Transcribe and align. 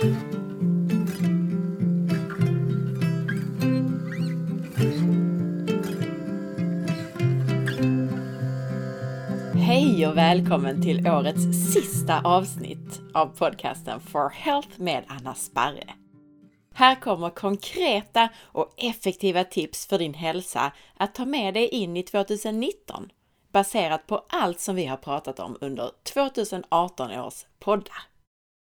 Hej 0.00 0.06
och 10.06 10.16
välkommen 10.16 10.82
till 10.82 11.06
årets 11.06 11.72
sista 11.72 12.20
avsnitt 12.20 13.00
av 13.14 13.26
podcasten 13.26 14.00
For 14.00 14.30
Health 14.30 14.80
med 14.80 15.04
Anna 15.08 15.34
Sparre. 15.34 15.94
Här 16.74 16.94
kommer 16.94 17.30
konkreta 17.30 18.28
och 18.42 18.74
effektiva 18.76 19.44
tips 19.44 19.86
för 19.86 19.98
din 19.98 20.14
hälsa 20.14 20.72
att 20.96 21.14
ta 21.14 21.24
med 21.24 21.54
dig 21.54 21.68
in 21.68 21.96
i 21.96 22.02
2019 22.02 23.10
baserat 23.52 24.06
på 24.06 24.24
allt 24.28 24.60
som 24.60 24.76
vi 24.76 24.86
har 24.86 24.96
pratat 24.96 25.40
om 25.40 25.58
under 25.60 25.90
2018 26.12 27.10
års 27.10 27.46
poddar. 27.58 28.11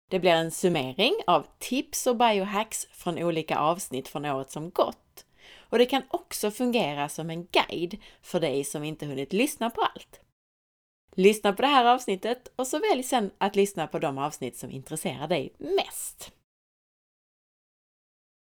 Det 0.09 0.19
blir 0.19 0.31
en 0.31 0.51
summering 0.51 1.15
av 1.27 1.47
tips 1.59 2.07
och 2.07 2.17
biohacks 2.17 2.87
från 2.91 3.17
olika 3.17 3.57
avsnitt 3.57 4.07
från 4.07 4.25
året 4.25 4.51
som 4.51 4.69
gått. 4.69 5.25
Och 5.69 5.77
det 5.77 5.85
kan 5.85 6.03
också 6.07 6.51
fungera 6.51 7.09
som 7.09 7.29
en 7.29 7.45
guide 7.45 7.97
för 8.21 8.39
dig 8.39 8.63
som 8.63 8.83
inte 8.83 9.05
hunnit 9.05 9.33
lyssna 9.33 9.69
på 9.69 9.81
allt. 9.81 10.19
Lyssna 11.15 11.53
på 11.53 11.61
det 11.61 11.67
här 11.67 11.85
avsnittet 11.85 12.53
och 12.55 12.67
så 12.67 12.79
välj 12.79 13.03
sen 13.03 13.31
att 13.37 13.55
lyssna 13.55 13.87
på 13.87 13.99
de 13.99 14.17
avsnitt 14.17 14.57
som 14.57 14.71
intresserar 14.71 15.27
dig 15.27 15.53
mest. 15.57 16.31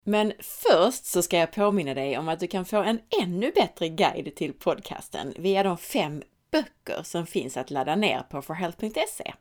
Men 0.04 0.32
först 0.38 1.04
så 1.04 1.22
ska 1.22 1.36
jag 1.36 1.52
påminna 1.52 1.94
dig 1.94 2.18
om 2.18 2.28
att 2.28 2.40
du 2.40 2.46
kan 2.46 2.64
få 2.64 2.82
en 2.82 3.00
ännu 3.22 3.50
bättre 3.50 3.88
guide 3.88 4.34
till 4.36 4.52
podcasten 4.52 5.34
via 5.36 5.62
de 5.62 5.78
fem 5.78 6.22
böcker 6.50 7.02
som 7.02 7.26
finns 7.26 7.56
att 7.56 7.70
ladda 7.70 7.96
ner 7.96 8.20
på 8.20 8.42
forhealth.se. 8.42 9.34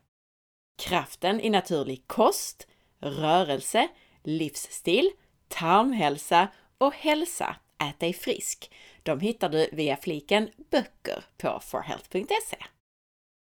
Kraften 0.80 1.40
i 1.40 1.50
naturlig 1.50 2.06
kost, 2.06 2.66
rörelse, 3.00 3.88
livsstil, 4.22 5.10
tarmhälsa 5.48 6.48
och 6.78 6.94
hälsa, 6.94 7.56
ät 7.78 8.00
dig 8.00 8.12
frisk. 8.12 8.70
De 9.02 9.20
hittar 9.20 9.48
du 9.48 9.68
via 9.72 9.96
fliken 9.96 10.48
böcker 10.70 11.24
på 11.36 11.60
forhealth.se. 11.62 12.56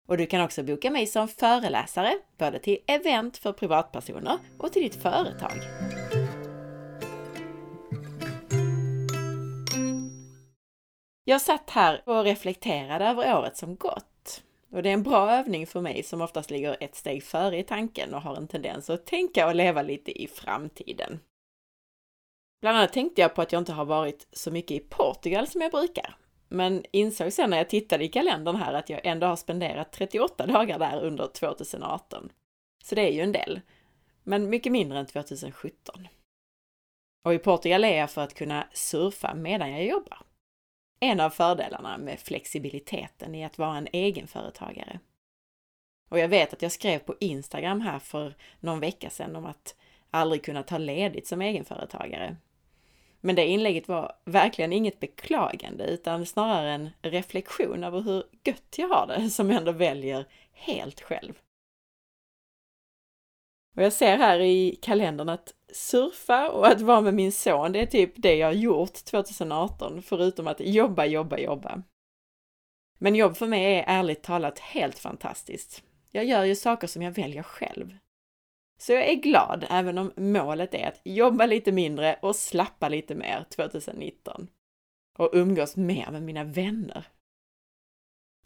Och 0.09 0.17
du 0.17 0.27
kan 0.27 0.41
också 0.41 0.63
boka 0.63 0.91
mig 0.91 1.07
som 1.07 1.29
föreläsare, 1.29 2.19
både 2.39 2.59
till 2.59 2.79
event 2.87 3.37
för 3.37 3.53
privatpersoner 3.53 4.39
och 4.59 4.73
till 4.73 4.83
ditt 4.83 5.03
företag. 5.03 5.53
Jag 11.25 11.41
satt 11.41 11.71
här 11.71 12.03
och 12.07 12.25
reflekterade 12.25 13.05
över 13.05 13.39
året 13.39 13.57
som 13.57 13.77
gått. 13.77 14.12
Och 14.73 14.83
det 14.83 14.89
är 14.89 14.95
en 14.95 15.03
bra 15.03 15.31
övning 15.31 15.67
för 15.67 15.81
mig 15.81 16.03
som 16.03 16.21
oftast 16.21 16.51
ligger 16.51 16.77
ett 16.81 16.95
steg 16.95 17.23
före 17.23 17.59
i 17.59 17.63
tanken 17.63 18.15
och 18.15 18.23
har 18.23 18.37
en 18.37 18.49
tendens 18.49 18.91
att 18.91 19.07
tänka 19.07 19.47
och 19.47 19.55
leva 19.55 19.83
lite 19.83 20.23
i 20.23 20.27
framtiden. 20.27 21.21
Bland 22.61 22.79
annat 22.79 22.93
tänkte 22.93 23.21
jag 23.21 23.35
på 23.35 23.43
att 23.43 23.53
jag 23.53 23.61
inte 23.61 23.73
har 23.73 23.85
varit 23.85 24.27
så 24.33 24.51
mycket 24.51 24.71
i 24.71 24.81
Portugal 24.81 25.47
som 25.47 25.61
jag 25.61 25.71
brukar. 25.71 26.17
Men 26.49 26.85
insåg 26.93 27.33
sen 27.33 27.51
när 27.51 27.57
jag 27.57 27.69
tittade 27.69 28.05
i 28.05 28.09
kalendern 28.09 28.57
här 28.57 28.75
att 28.75 28.91
jag 28.91 29.07
ändå 29.07 29.27
har 29.27 29.37
spenderat 29.37 29.93
38 29.93 30.47
dagar 30.47 30.79
där 30.79 31.05
under 31.05 31.27
2018. 31.27 32.33
Så 32.85 32.95
det 32.95 33.03
är 33.03 33.13
ju 33.13 33.21
en 33.21 33.33
del. 33.33 33.61
Men 34.23 34.51
mycket 34.51 34.73
mindre 34.73 34.99
än 34.99 35.07
2017. 35.07 36.09
Och 37.25 37.35
i 37.35 37.39
Portugal 37.39 37.85
är 37.85 37.99
jag 37.99 38.11
för 38.11 38.23
att 38.23 38.35
kunna 38.35 38.67
surfa 38.73 39.35
medan 39.35 39.73
jag 39.73 39.85
jobbar 39.85 40.19
en 41.03 41.21
av 41.21 41.31
fördelarna 41.31 41.99
med 41.99 42.21
flexibiliteten 42.21 43.35
i 43.35 43.45
att 43.45 43.59
vara 43.59 43.77
en 43.77 43.89
egenföretagare. 43.93 45.01
Och 46.11 46.19
jag 46.19 46.29
vet 46.29 46.53
att 46.53 46.63
jag 46.63 46.73
skrev 46.73 46.99
på 46.99 47.15
Instagram 47.21 47.81
här 47.81 47.99
för 47.99 48.35
någon 48.61 48.81
vecka 48.81 49.11
sedan 49.11 49.37
om 49.37 49.47
att 49.47 49.75
aldrig 50.11 50.45
kunna 50.45 50.63
ta 50.63 50.79
ledigt 50.79 51.27
som 51.27 51.43
egenföretagare. 51.43 52.37
Men 53.21 53.35
det 53.35 53.47
inlägget 53.47 53.89
var 53.89 54.13
verkligen 54.25 54.73
inget 54.73 55.01
beklagande 55.01 55.85
utan 55.85 56.27
snarare 56.27 56.73
en 56.73 56.91
reflektion 57.03 57.85
över 57.85 58.01
hur 58.01 58.25
gött 58.45 58.75
jag 58.77 58.89
har 58.89 59.07
det 59.07 59.31
som 59.31 59.51
ändå 59.51 59.73
väljer 59.73 60.27
helt 60.53 61.01
själv. 61.01 61.33
Och 63.77 63.83
jag 63.83 63.93
ser 63.93 64.17
här 64.19 64.41
i 64.41 64.79
kalendern 64.83 65.29
att 65.29 65.55
surfa 65.73 66.51
och 66.51 66.67
att 66.67 66.81
vara 66.81 67.01
med 67.01 67.15
min 67.15 67.33
son, 67.33 67.73
det 67.73 67.81
är 67.81 67.87
typ 67.87 68.13
det 68.17 68.35
jag 68.35 68.47
har 68.47 68.53
gjort 68.53 69.05
2018, 69.05 70.03
förutom 70.03 70.47
att 70.47 70.61
jobba, 70.61 71.05
jobba, 71.05 71.39
jobba. 71.39 71.83
Men 72.99 73.15
jobb 73.15 73.37
för 73.37 73.47
mig 73.47 73.75
är 73.75 73.85
ärligt 73.87 74.23
talat 74.23 74.59
helt 74.59 74.99
fantastiskt. 74.99 75.83
Jag 76.11 76.25
gör 76.25 76.45
ju 76.45 76.55
saker 76.55 76.87
som 76.87 77.03
jag 77.03 77.13
väljer 77.13 77.43
själv. 77.43 77.97
Så 78.79 78.93
jag 78.93 79.09
är 79.09 79.15
glad, 79.15 79.67
även 79.71 79.99
om 79.99 80.13
målet 80.17 80.75
är 80.75 80.89
att 80.89 81.01
jobba 81.05 81.47
lite 81.47 81.73
mindre 81.73 82.19
och 82.23 82.37
slappa 82.37 82.89
lite 82.89 83.15
mer 83.15 83.45
2019. 83.57 84.49
Och 85.19 85.31
umgås 85.33 85.77
mer 85.77 86.11
med 86.11 86.23
mina 86.23 86.45
vänner. 86.45 87.07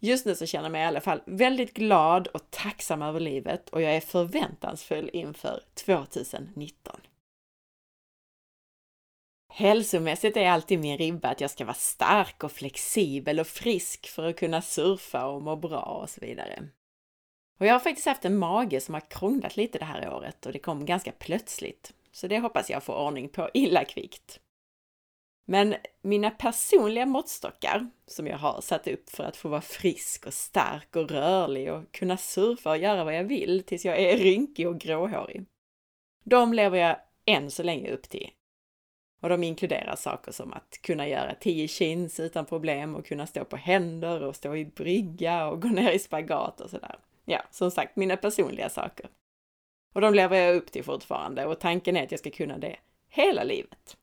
Just 0.00 0.26
nu 0.26 0.34
så 0.34 0.46
känner 0.46 0.64
jag 0.64 0.72
mig 0.72 0.82
i 0.82 0.84
alla 0.84 1.00
fall 1.00 1.22
väldigt 1.26 1.74
glad 1.74 2.26
och 2.26 2.50
tacksam 2.50 3.02
över 3.02 3.20
livet 3.20 3.68
och 3.68 3.82
jag 3.82 3.96
är 3.96 4.00
förväntansfull 4.00 5.10
inför 5.12 5.62
2019. 5.74 7.00
Hälsomässigt 9.52 10.36
är 10.36 10.50
alltid 10.50 10.78
min 10.78 10.98
ribba 10.98 11.28
att 11.28 11.40
jag 11.40 11.50
ska 11.50 11.64
vara 11.64 11.74
stark 11.74 12.44
och 12.44 12.52
flexibel 12.52 13.40
och 13.40 13.46
frisk 13.46 14.08
för 14.08 14.28
att 14.28 14.36
kunna 14.36 14.62
surfa 14.62 15.26
och 15.26 15.42
må 15.42 15.56
bra 15.56 15.82
och 15.82 16.10
så 16.10 16.20
vidare. 16.20 16.68
Och 17.58 17.66
jag 17.66 17.74
har 17.74 17.80
faktiskt 17.80 18.06
haft 18.06 18.24
en 18.24 18.38
mage 18.38 18.80
som 18.80 18.94
har 18.94 19.10
krånglat 19.10 19.56
lite 19.56 19.78
det 19.78 19.84
här 19.84 20.14
året 20.14 20.46
och 20.46 20.52
det 20.52 20.58
kom 20.58 20.86
ganska 20.86 21.12
plötsligt. 21.12 21.92
Så 22.12 22.26
det 22.26 22.38
hoppas 22.38 22.70
jag 22.70 22.82
får 22.82 22.94
ordning 22.94 23.28
på 23.28 23.50
illa 23.54 23.84
kvickt. 23.84 24.40
Men 25.48 25.74
mina 26.02 26.30
personliga 26.30 27.06
måttstockar 27.06 27.86
som 28.06 28.26
jag 28.26 28.38
har 28.38 28.60
satt 28.60 28.88
upp 28.88 29.10
för 29.10 29.24
att 29.24 29.36
få 29.36 29.48
vara 29.48 29.60
frisk 29.60 30.26
och 30.26 30.34
stark 30.34 30.96
och 30.96 31.10
rörlig 31.10 31.72
och 31.72 31.92
kunna 31.92 32.16
surfa 32.16 32.70
och 32.70 32.78
göra 32.78 33.04
vad 33.04 33.16
jag 33.16 33.24
vill 33.24 33.62
tills 33.62 33.84
jag 33.84 33.98
är 33.98 34.16
rynkig 34.16 34.68
och 34.68 34.78
gråhårig. 34.78 35.44
De 36.24 36.52
lever 36.52 36.78
jag 36.78 36.96
än 37.24 37.50
så 37.50 37.62
länge 37.62 37.90
upp 37.90 38.08
till. 38.08 38.30
Och 39.20 39.28
de 39.28 39.44
inkluderar 39.44 39.96
saker 39.96 40.32
som 40.32 40.52
att 40.52 40.78
kunna 40.82 41.08
göra 41.08 41.34
10 41.34 41.68
chins 41.68 42.20
utan 42.20 42.46
problem 42.46 42.94
och 42.94 43.06
kunna 43.06 43.26
stå 43.26 43.44
på 43.44 43.56
händer 43.56 44.22
och 44.22 44.36
stå 44.36 44.56
i 44.56 44.64
brygga 44.64 45.46
och 45.46 45.62
gå 45.62 45.68
ner 45.68 45.92
i 45.92 45.98
spagat 45.98 46.60
och 46.60 46.70
sådär. 46.70 46.98
Ja, 47.24 47.42
som 47.50 47.70
sagt, 47.70 47.96
mina 47.96 48.16
personliga 48.16 48.68
saker. 48.68 49.06
Och 49.94 50.00
de 50.00 50.14
lever 50.14 50.36
jag 50.36 50.56
upp 50.56 50.72
till 50.72 50.84
fortfarande 50.84 51.46
och 51.46 51.60
tanken 51.60 51.96
är 51.96 52.02
att 52.02 52.10
jag 52.10 52.20
ska 52.20 52.30
kunna 52.30 52.58
det 52.58 52.76
hela 53.08 53.44
livet. 53.44 53.96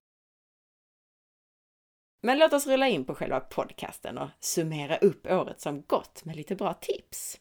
Men 2.25 2.39
låt 2.39 2.53
oss 2.53 2.67
rulla 2.67 2.87
in 2.87 3.05
på 3.05 3.15
själva 3.15 3.39
podcasten 3.39 4.17
och 4.17 4.29
summera 4.39 4.97
upp 4.97 5.27
året 5.27 5.61
som 5.61 5.81
gått 5.81 6.25
med 6.25 6.35
lite 6.35 6.55
bra 6.55 6.73
tips. 6.73 7.39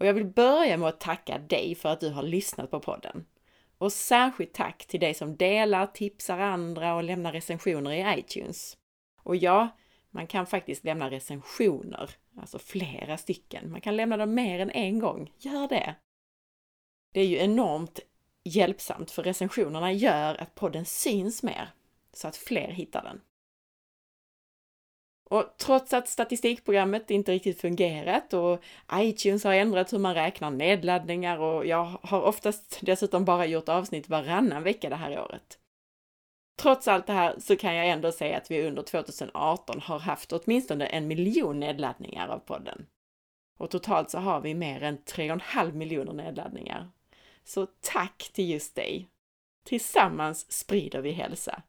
Och 0.00 0.06
jag 0.06 0.14
vill 0.14 0.26
börja 0.26 0.76
med 0.76 0.88
att 0.88 1.00
tacka 1.00 1.38
dig 1.38 1.74
för 1.74 1.88
att 1.88 2.00
du 2.00 2.10
har 2.10 2.22
lyssnat 2.22 2.70
på 2.70 2.80
podden. 2.80 3.26
Och 3.78 3.92
särskilt 3.92 4.54
tack 4.54 4.86
till 4.86 5.00
dig 5.00 5.14
som 5.14 5.36
delar, 5.36 5.86
tipsar 5.86 6.38
andra 6.38 6.94
och 6.94 7.02
lämnar 7.02 7.32
recensioner 7.32 7.92
i 7.92 8.20
iTunes. 8.20 8.76
Och 9.22 9.36
ja, 9.36 9.68
man 10.10 10.26
kan 10.26 10.46
faktiskt 10.46 10.84
lämna 10.84 11.10
recensioner, 11.10 12.10
alltså 12.36 12.58
flera 12.58 13.16
stycken. 13.16 13.70
Man 13.70 13.80
kan 13.80 13.96
lämna 13.96 14.16
dem 14.16 14.34
mer 14.34 14.60
än 14.60 14.70
en 14.70 14.98
gång. 14.98 15.32
Gör 15.38 15.68
det! 15.68 15.94
Det 17.12 17.20
är 17.20 17.26
ju 17.26 17.38
enormt 17.38 18.00
hjälpsamt 18.44 19.10
för 19.10 19.22
recensionerna 19.22 19.92
gör 19.92 20.40
att 20.40 20.54
podden 20.54 20.84
syns 20.84 21.42
mer 21.42 21.70
så 22.12 22.28
att 22.28 22.36
fler 22.36 22.68
hittar 22.68 23.02
den. 23.02 23.20
Och 25.30 25.54
trots 25.58 25.92
att 25.92 26.08
statistikprogrammet 26.08 27.10
inte 27.10 27.32
riktigt 27.32 27.60
fungerat 27.60 28.32
och 28.32 28.62
iTunes 28.94 29.44
har 29.44 29.54
ändrat 29.54 29.92
hur 29.92 29.98
man 29.98 30.14
räknar 30.14 30.50
nedladdningar 30.50 31.38
och 31.38 31.66
jag 31.66 31.84
har 32.02 32.22
oftast 32.22 32.78
dessutom 32.82 33.24
bara 33.24 33.46
gjort 33.46 33.68
avsnitt 33.68 34.08
varannan 34.08 34.62
vecka 34.62 34.88
det 34.88 34.96
här 34.96 35.20
året. 35.20 35.58
Trots 36.58 36.88
allt 36.88 37.06
det 37.06 37.12
här 37.12 37.38
så 37.38 37.56
kan 37.56 37.74
jag 37.74 37.88
ändå 37.88 38.12
säga 38.12 38.36
att 38.36 38.50
vi 38.50 38.62
under 38.62 38.82
2018 38.82 39.80
har 39.80 39.98
haft 39.98 40.32
åtminstone 40.32 40.86
en 40.86 41.06
miljon 41.06 41.60
nedladdningar 41.60 42.28
av 42.28 42.38
podden. 42.38 42.86
Och 43.58 43.70
totalt 43.70 44.10
så 44.10 44.18
har 44.18 44.40
vi 44.40 44.54
mer 44.54 44.82
än 44.82 44.98
3,5 44.98 45.72
miljoner 45.72 46.12
nedladdningar. 46.12 46.90
Så 47.44 47.66
tack 47.80 48.30
till 48.32 48.50
just 48.50 48.74
dig! 48.74 49.08
Tillsammans 49.64 50.52
sprider 50.52 51.00
vi 51.00 51.10
hälsa. 51.10 51.62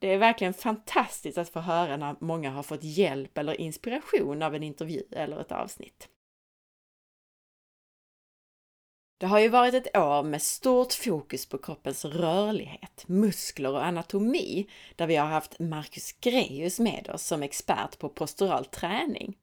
Det 0.00 0.08
är 0.08 0.18
verkligen 0.18 0.54
fantastiskt 0.54 1.38
att 1.38 1.48
få 1.48 1.60
höra 1.60 1.96
när 1.96 2.16
många 2.20 2.50
har 2.50 2.62
fått 2.62 2.84
hjälp 2.84 3.38
eller 3.38 3.60
inspiration 3.60 4.42
av 4.42 4.54
en 4.54 4.62
intervju 4.62 5.02
eller 5.10 5.40
ett 5.40 5.52
avsnitt. 5.52 6.08
Det 9.18 9.26
har 9.26 9.38
ju 9.38 9.48
varit 9.48 9.74
ett 9.74 9.96
år 9.96 10.22
med 10.22 10.42
stort 10.42 10.92
fokus 10.92 11.48
på 11.48 11.58
kroppens 11.58 12.04
rörlighet, 12.04 13.04
muskler 13.08 13.70
och 13.70 13.84
anatomi, 13.84 14.66
där 14.96 15.06
vi 15.06 15.16
har 15.16 15.26
haft 15.26 15.58
Marcus 15.58 16.12
Greus 16.12 16.78
med 16.78 17.10
oss 17.14 17.22
som 17.22 17.42
expert 17.42 17.98
på 17.98 18.08
postural 18.08 18.64
träning. 18.64 19.36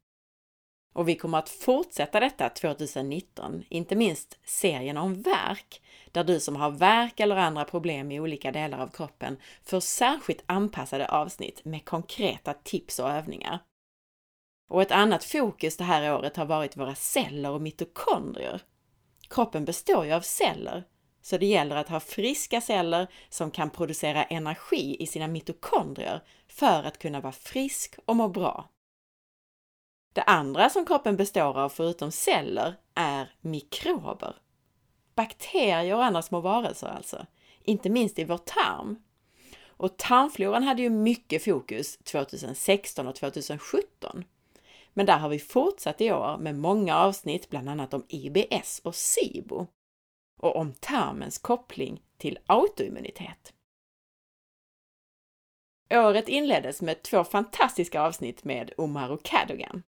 Och 0.92 1.08
vi 1.08 1.14
kommer 1.14 1.38
att 1.38 1.48
fortsätta 1.48 2.20
detta 2.20 2.48
2019, 2.48 3.64
inte 3.68 3.96
minst 3.96 4.38
serien 4.44 4.96
om 4.96 5.22
värk, 5.22 5.82
där 6.12 6.24
du 6.24 6.40
som 6.40 6.56
har 6.56 6.70
värk 6.70 7.20
eller 7.20 7.36
andra 7.36 7.64
problem 7.64 8.12
i 8.12 8.20
olika 8.20 8.52
delar 8.52 8.78
av 8.78 8.88
kroppen 8.88 9.36
får 9.64 9.80
särskilt 9.80 10.42
anpassade 10.46 11.08
avsnitt 11.08 11.64
med 11.64 11.84
konkreta 11.84 12.54
tips 12.54 12.98
och 12.98 13.10
övningar. 13.10 13.58
Och 14.68 14.82
ett 14.82 14.92
annat 14.92 15.24
fokus 15.24 15.76
det 15.76 15.84
här 15.84 16.14
året 16.14 16.36
har 16.36 16.46
varit 16.46 16.76
våra 16.76 16.94
celler 16.94 17.50
och 17.50 17.62
mitokondrier. 17.62 18.62
Kroppen 19.28 19.64
består 19.64 20.06
ju 20.06 20.12
av 20.12 20.20
celler, 20.20 20.84
så 21.22 21.38
det 21.38 21.46
gäller 21.46 21.76
att 21.76 21.88
ha 21.88 22.00
friska 22.00 22.60
celler 22.60 23.06
som 23.28 23.50
kan 23.50 23.70
producera 23.70 24.24
energi 24.24 24.96
i 25.00 25.06
sina 25.06 25.26
mitokondrier 25.26 26.22
för 26.48 26.82
att 26.82 26.98
kunna 26.98 27.20
vara 27.20 27.32
frisk 27.32 27.98
och 28.04 28.16
må 28.16 28.28
bra. 28.28 28.68
Det 30.18 30.22
andra 30.22 30.70
som 30.70 30.86
kroppen 30.86 31.16
består 31.16 31.58
av 31.58 31.68
förutom 31.68 32.12
celler 32.12 32.74
är 32.94 33.32
mikrober. 33.40 34.36
Bakterier 35.14 35.94
och 35.94 36.04
andra 36.04 36.22
små 36.22 36.40
varelser 36.40 36.86
alltså, 36.86 37.26
inte 37.62 37.90
minst 37.90 38.18
i 38.18 38.24
vår 38.24 38.38
tarm. 38.38 39.02
Och 39.66 39.96
tarmfloran 39.96 40.62
hade 40.62 40.82
ju 40.82 40.90
mycket 40.90 41.44
fokus 41.44 41.98
2016 41.98 43.06
och 43.06 43.14
2017. 43.14 44.24
Men 44.94 45.06
där 45.06 45.18
har 45.18 45.28
vi 45.28 45.38
fortsatt 45.38 46.00
i 46.00 46.12
år 46.12 46.38
med 46.38 46.54
många 46.54 46.96
avsnitt, 46.96 47.50
bland 47.50 47.68
annat 47.68 47.94
om 47.94 48.06
IBS 48.08 48.80
och 48.84 48.94
SIBO 48.94 49.66
och 50.40 50.56
om 50.56 50.72
tarmens 50.72 51.38
koppling 51.38 52.02
till 52.16 52.38
autoimmunitet. 52.46 53.52
Året 55.90 56.28
inleddes 56.28 56.82
med 56.82 57.02
två 57.02 57.24
fantastiska 57.24 58.02
avsnitt 58.02 58.44
med 58.44 58.72
Omar 58.76 59.18
Cadogan. 59.22 59.82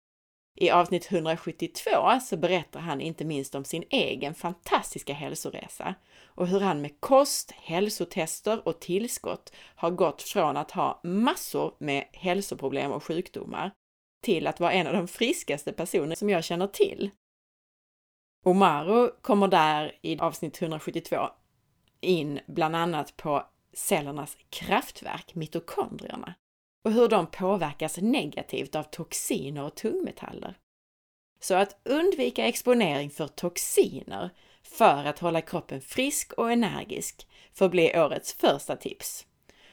I 0.56 0.70
avsnitt 0.70 1.12
172 1.12 2.20
så 2.20 2.36
berättar 2.36 2.80
han 2.80 3.00
inte 3.00 3.24
minst 3.24 3.54
om 3.54 3.64
sin 3.64 3.84
egen 3.90 4.34
fantastiska 4.34 5.12
hälsoresa 5.12 5.94
och 6.24 6.48
hur 6.48 6.60
han 6.60 6.80
med 6.80 7.00
kost, 7.00 7.50
hälsotester 7.50 8.68
och 8.68 8.80
tillskott 8.80 9.52
har 9.76 9.90
gått 9.90 10.22
från 10.22 10.56
att 10.56 10.70
ha 10.70 11.00
massor 11.04 11.74
med 11.78 12.04
hälsoproblem 12.12 12.92
och 12.92 13.04
sjukdomar 13.04 13.70
till 14.22 14.46
att 14.46 14.60
vara 14.60 14.72
en 14.72 14.86
av 14.86 14.92
de 14.92 15.08
friskaste 15.08 15.72
personer 15.72 16.14
som 16.14 16.30
jag 16.30 16.44
känner 16.44 16.66
till. 16.66 17.10
Omaro 18.44 19.10
kommer 19.22 19.48
där 19.48 19.98
i 20.02 20.18
avsnitt 20.18 20.62
172 20.62 21.16
in 22.00 22.40
bland 22.46 22.76
annat 22.76 23.16
på 23.16 23.46
cellernas 23.72 24.36
kraftverk, 24.50 25.34
mitokondrierna, 25.34 26.34
och 26.86 26.92
hur 26.92 27.08
de 27.08 27.26
påverkas 27.26 27.98
negativt 27.98 28.74
av 28.74 28.82
toxiner 28.82 29.64
och 29.64 29.74
tungmetaller. 29.74 30.54
Så 31.40 31.54
att 31.54 31.80
undvika 31.84 32.46
exponering 32.46 33.10
för 33.10 33.26
toxiner 33.28 34.30
för 34.62 35.04
att 35.04 35.18
hålla 35.18 35.40
kroppen 35.40 35.80
frisk 35.80 36.32
och 36.32 36.52
energisk 36.52 37.26
får 37.52 37.68
bli 37.68 37.98
årets 37.98 38.32
första 38.32 38.76
tips. 38.76 39.26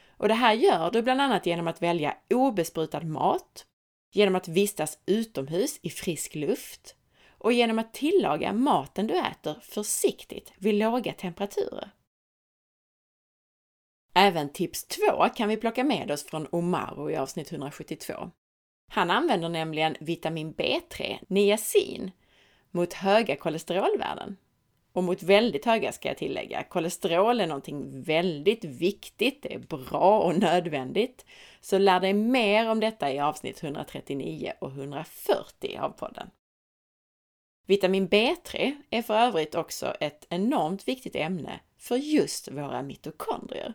Och 0.09 0.27
det 0.27 0.33
här 0.33 0.53
gör 0.53 0.91
du 0.91 1.01
bland 1.01 1.21
annat 1.21 1.45
genom 1.45 1.67
att 1.67 1.81
välja 1.81 2.17
obesprutad 2.29 3.01
mat, 3.01 3.65
genom 4.11 4.35
att 4.35 4.47
vistas 4.47 4.99
utomhus 5.05 5.79
i 5.81 5.89
frisk 5.89 6.35
luft 6.35 6.95
och 7.27 7.53
genom 7.53 7.79
att 7.79 7.93
tillaga 7.93 8.53
maten 8.53 9.07
du 9.07 9.13
äter 9.17 9.59
försiktigt 9.61 10.53
vid 10.57 10.75
låga 10.75 11.13
temperaturer. 11.13 11.91
Även 14.13 14.49
tips 14.49 14.83
2 14.83 15.29
kan 15.35 15.49
vi 15.49 15.57
plocka 15.57 15.83
med 15.83 16.11
oss 16.11 16.25
från 16.25 16.47
Omaro 16.51 17.09
i 17.09 17.15
avsnitt 17.15 17.51
172. 17.51 18.13
Han 18.91 19.11
använder 19.11 19.49
nämligen 19.49 19.95
vitamin 19.99 20.53
B3, 20.53 21.17
niacin, 21.27 22.11
mot 22.71 22.93
höga 22.93 23.35
kolesterolvärden. 23.35 24.37
Och 24.93 25.03
mot 25.03 25.23
väldigt 25.23 25.65
höga 25.65 25.91
ska 25.91 26.07
jag 26.07 26.17
tillägga. 26.17 26.63
Kolesterol 26.63 27.41
är 27.41 27.47
någonting 27.47 28.01
väldigt 28.01 28.63
viktigt, 28.63 29.43
det 29.43 29.53
är 29.53 29.59
bra 29.59 30.19
och 30.19 30.39
nödvändigt. 30.39 31.25
Så 31.61 31.77
lär 31.77 31.99
dig 31.99 32.13
mer 32.13 32.69
om 32.69 32.79
detta 32.79 33.11
i 33.11 33.19
avsnitt 33.19 33.63
139 33.63 34.53
och 34.61 34.69
140 34.69 35.77
av 35.79 35.89
podden. 35.89 36.29
Vitamin 37.65 38.09
B3 38.09 38.75
är 38.89 39.01
för 39.01 39.13
övrigt 39.13 39.55
också 39.55 39.93
ett 39.99 40.27
enormt 40.29 40.87
viktigt 40.87 41.15
ämne 41.15 41.59
för 41.77 41.95
just 41.95 42.51
våra 42.51 42.83
mitokondrier. 42.83 43.73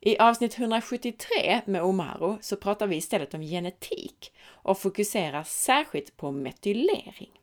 I 0.00 0.18
avsnitt 0.18 0.58
173 0.58 1.60
med 1.64 1.82
Omaro 1.82 2.38
så 2.40 2.56
pratar 2.56 2.86
vi 2.86 2.96
istället 2.96 3.34
om 3.34 3.42
genetik 3.42 4.32
och 4.46 4.78
fokuserar 4.78 5.42
särskilt 5.42 6.16
på 6.16 6.30
metylering. 6.30 7.40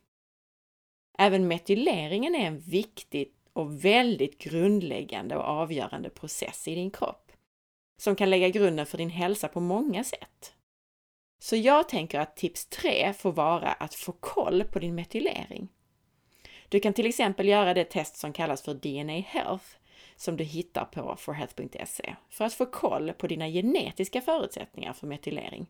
Även 1.18 1.48
metyleringen 1.48 2.34
är 2.34 2.46
en 2.46 2.58
viktig 2.58 3.32
och 3.52 3.84
väldigt 3.84 4.38
grundläggande 4.38 5.36
och 5.36 5.44
avgörande 5.44 6.10
process 6.10 6.68
i 6.68 6.74
din 6.74 6.90
kropp 6.90 7.32
som 7.96 8.16
kan 8.16 8.30
lägga 8.30 8.48
grunden 8.48 8.86
för 8.86 8.98
din 8.98 9.10
hälsa 9.10 9.48
på 9.48 9.60
många 9.60 10.04
sätt. 10.04 10.54
Så 11.38 11.56
jag 11.56 11.88
tänker 11.88 12.20
att 12.20 12.36
tips 12.36 12.66
3 12.66 13.12
får 13.12 13.32
vara 13.32 13.72
att 13.72 13.94
få 13.94 14.12
koll 14.12 14.64
på 14.64 14.78
din 14.78 14.94
metylering. 14.94 15.68
Du 16.68 16.80
kan 16.80 16.92
till 16.92 17.06
exempel 17.06 17.48
göra 17.48 17.74
det 17.74 17.84
test 17.84 18.16
som 18.16 18.32
kallas 18.32 18.62
för 18.62 18.74
DNA 18.74 19.20
Health 19.20 19.66
som 20.16 20.36
du 20.36 20.44
hittar 20.44 20.84
på 20.84 21.16
forhealth.se 21.16 22.16
för 22.30 22.44
att 22.44 22.54
få 22.54 22.66
koll 22.66 23.12
på 23.12 23.26
dina 23.26 23.48
genetiska 23.48 24.20
förutsättningar 24.20 24.92
för 24.92 25.06
metylering. 25.06 25.66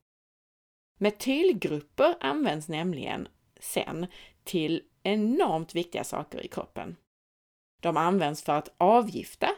Metylgrupper 0.99 2.17
används 2.21 2.69
nämligen 2.69 3.29
sen 3.61 4.07
till 4.45 4.83
enormt 5.03 5.75
viktiga 5.75 6.05
saker 6.05 6.45
i 6.45 6.49
kroppen. 6.49 6.97
De 7.83 7.97
används 7.97 8.43
för 8.43 8.53
att 8.53 8.75
avgifta 8.79 9.49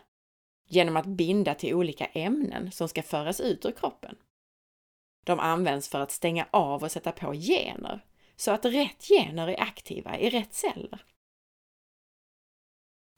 genom 0.69 0.97
att 0.97 1.07
binda 1.07 1.55
till 1.55 1.75
olika 1.75 2.07
ämnen 2.07 2.73
som 2.73 2.89
ska 2.89 3.03
föras 3.03 3.41
ut 3.41 3.67
ur 3.67 3.73
kroppen. 3.73 4.17
De 5.25 5.41
används 5.41 5.89
för 5.89 6.01
att 6.01 6.11
stänga 6.11 6.47
av 6.51 6.83
och 6.83 6.93
sätta 6.93 7.13
på 7.13 7.33
gener 7.33 8.05
så 8.37 8.51
att 8.51 8.65
rätt 8.65 9.03
gener 9.03 9.49
är 9.49 9.61
aktiva 9.61 10.19
i 10.19 10.31
rätt 10.31 10.55
celler. 10.55 11.05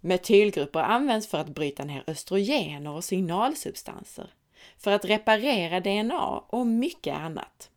Metylgrupper 0.01 0.81
används 0.81 1.27
för 1.27 1.39
att 1.39 1.49
bryta 1.49 1.85
ner 1.85 2.05
östrogener 2.07 2.91
och 2.91 3.05
signalsubstanser, 3.05 4.31
för 4.79 4.93
att 4.93 5.05
reparera 5.05 5.81
DNA 5.81 6.39
och 6.49 6.67
mycket 6.67 7.17
annat. 7.17 7.71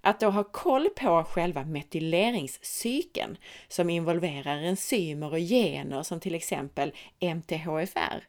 Att 0.00 0.20
då 0.20 0.30
ha 0.30 0.44
koll 0.44 0.88
på 0.88 1.24
själva 1.24 1.64
metyleringscykeln 1.64 3.36
som 3.68 3.90
involverar 3.90 4.56
enzymer 4.56 5.32
och 5.32 5.38
gener 5.38 6.02
som 6.02 6.20
till 6.20 6.34
exempel 6.34 6.92
MTHFR 7.20 8.24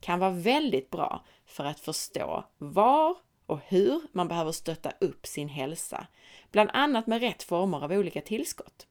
kan 0.00 0.18
vara 0.18 0.30
väldigt 0.30 0.90
bra 0.90 1.24
för 1.46 1.64
att 1.64 1.80
förstå 1.80 2.44
var 2.58 3.16
och 3.46 3.60
hur 3.66 4.00
man 4.12 4.28
behöver 4.28 4.52
stötta 4.52 4.92
upp 5.00 5.26
sin 5.26 5.48
hälsa, 5.48 6.06
bland 6.50 6.70
annat 6.72 7.06
med 7.06 7.20
rätt 7.20 7.42
former 7.42 7.84
av 7.84 7.92
olika 7.92 8.20
tillskott. 8.20 8.86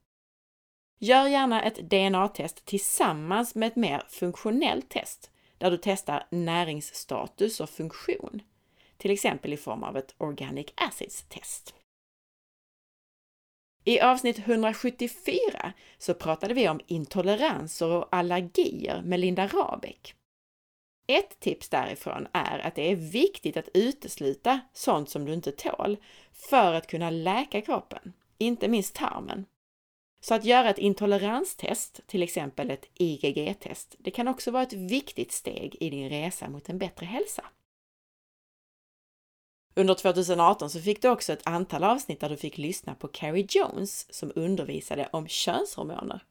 Gör 1.00 1.28
gärna 1.28 1.64
ett 1.64 1.90
DNA-test 1.90 2.66
tillsammans 2.66 3.56
med 3.56 3.68
ett 3.68 3.76
mer 3.76 4.04
funktionellt 4.10 4.90
test 4.90 5.32
där 5.58 5.72
du 5.72 5.78
testar 5.82 6.28
näringsstatus 6.30 7.60
och 7.60 7.70
funktion, 7.70 8.42
till 8.98 9.12
exempel 9.12 9.54
i 9.54 9.58
form 9.58 9.84
av 9.84 9.98
ett 9.98 10.16
Organic 10.18 10.68
Acids-test. 10.76 11.76
I 13.84 14.00
avsnitt 14.00 14.40
174 14.40 15.74
så 15.98 16.14
pratade 16.14 16.54
vi 16.54 16.70
om 16.70 16.80
intoleranser 16.88 17.88
och 17.88 18.08
allergier 18.12 19.02
med 19.02 19.20
Linda 19.20 19.48
Rabeck. 19.48 20.16
Ett 21.08 21.40
tips 21.40 21.70
därifrån 21.70 22.28
är 22.34 22.60
att 22.60 22.76
det 22.76 22.92
är 22.92 22.96
viktigt 22.96 23.58
att 23.58 23.70
utesluta 23.74 24.60
sånt 24.74 25.10
som 25.10 25.26
du 25.26 25.34
inte 25.34 25.52
tål 25.52 25.98
för 26.32 26.74
att 26.74 26.88
kunna 26.88 27.10
läka 27.10 27.62
kroppen, 27.62 28.14
inte 28.38 28.68
minst 28.68 28.96
tarmen. 28.96 29.46
Så 30.28 30.34
att 30.34 30.46
göra 30.46 30.70
ett 30.70 30.78
intoleranstest, 30.78 32.00
till 32.08 32.24
exempel 32.24 32.72
ett 32.72 32.90
IgG-test, 32.94 33.96
det 34.00 34.12
kan 34.12 34.28
också 34.28 34.52
vara 34.52 34.64
ett 34.64 34.74
viktigt 34.74 35.32
steg 35.32 35.78
i 35.80 35.90
din 35.90 36.10
resa 36.10 36.50
mot 36.50 36.70
en 36.70 36.78
bättre 36.78 37.06
hälsa. 37.06 37.46
Under 39.76 39.94
2018 39.94 40.70
så 40.70 40.80
fick 40.82 41.02
du 41.02 41.10
också 41.10 41.34
ett 41.34 41.48
antal 41.48 41.84
avsnitt 41.84 42.20
där 42.20 42.30
du 42.30 42.38
fick 42.38 42.58
lyssna 42.58 42.96
på 42.96 43.08
Carrie 43.08 43.48
Jones 43.50 44.14
som 44.14 44.32
undervisade 44.36 45.10
om 45.12 45.28
könshormoner. 45.28 46.24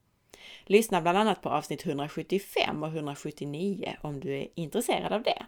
Lyssna 0.65 1.01
bland 1.01 1.19
annat 1.19 1.43
på 1.43 1.49
avsnitt 1.49 1.87
175 1.87 2.83
och 2.83 2.89
179 2.89 3.97
om 4.01 4.21
du 4.21 4.37
är 4.37 4.49
intresserad 4.55 5.13
av 5.13 5.23
det. 5.23 5.47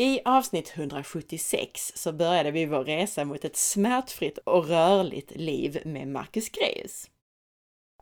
I 0.00 0.20
avsnitt 0.24 0.72
176 0.76 1.92
så 1.94 2.12
började 2.12 2.50
vi 2.50 2.66
vår 2.66 2.84
resa 2.84 3.24
mot 3.24 3.44
ett 3.44 3.56
smärtfritt 3.56 4.38
och 4.38 4.68
rörligt 4.68 5.36
liv 5.36 5.82
med 5.84 6.08
Marcus 6.08 6.48
Greus. 6.48 7.10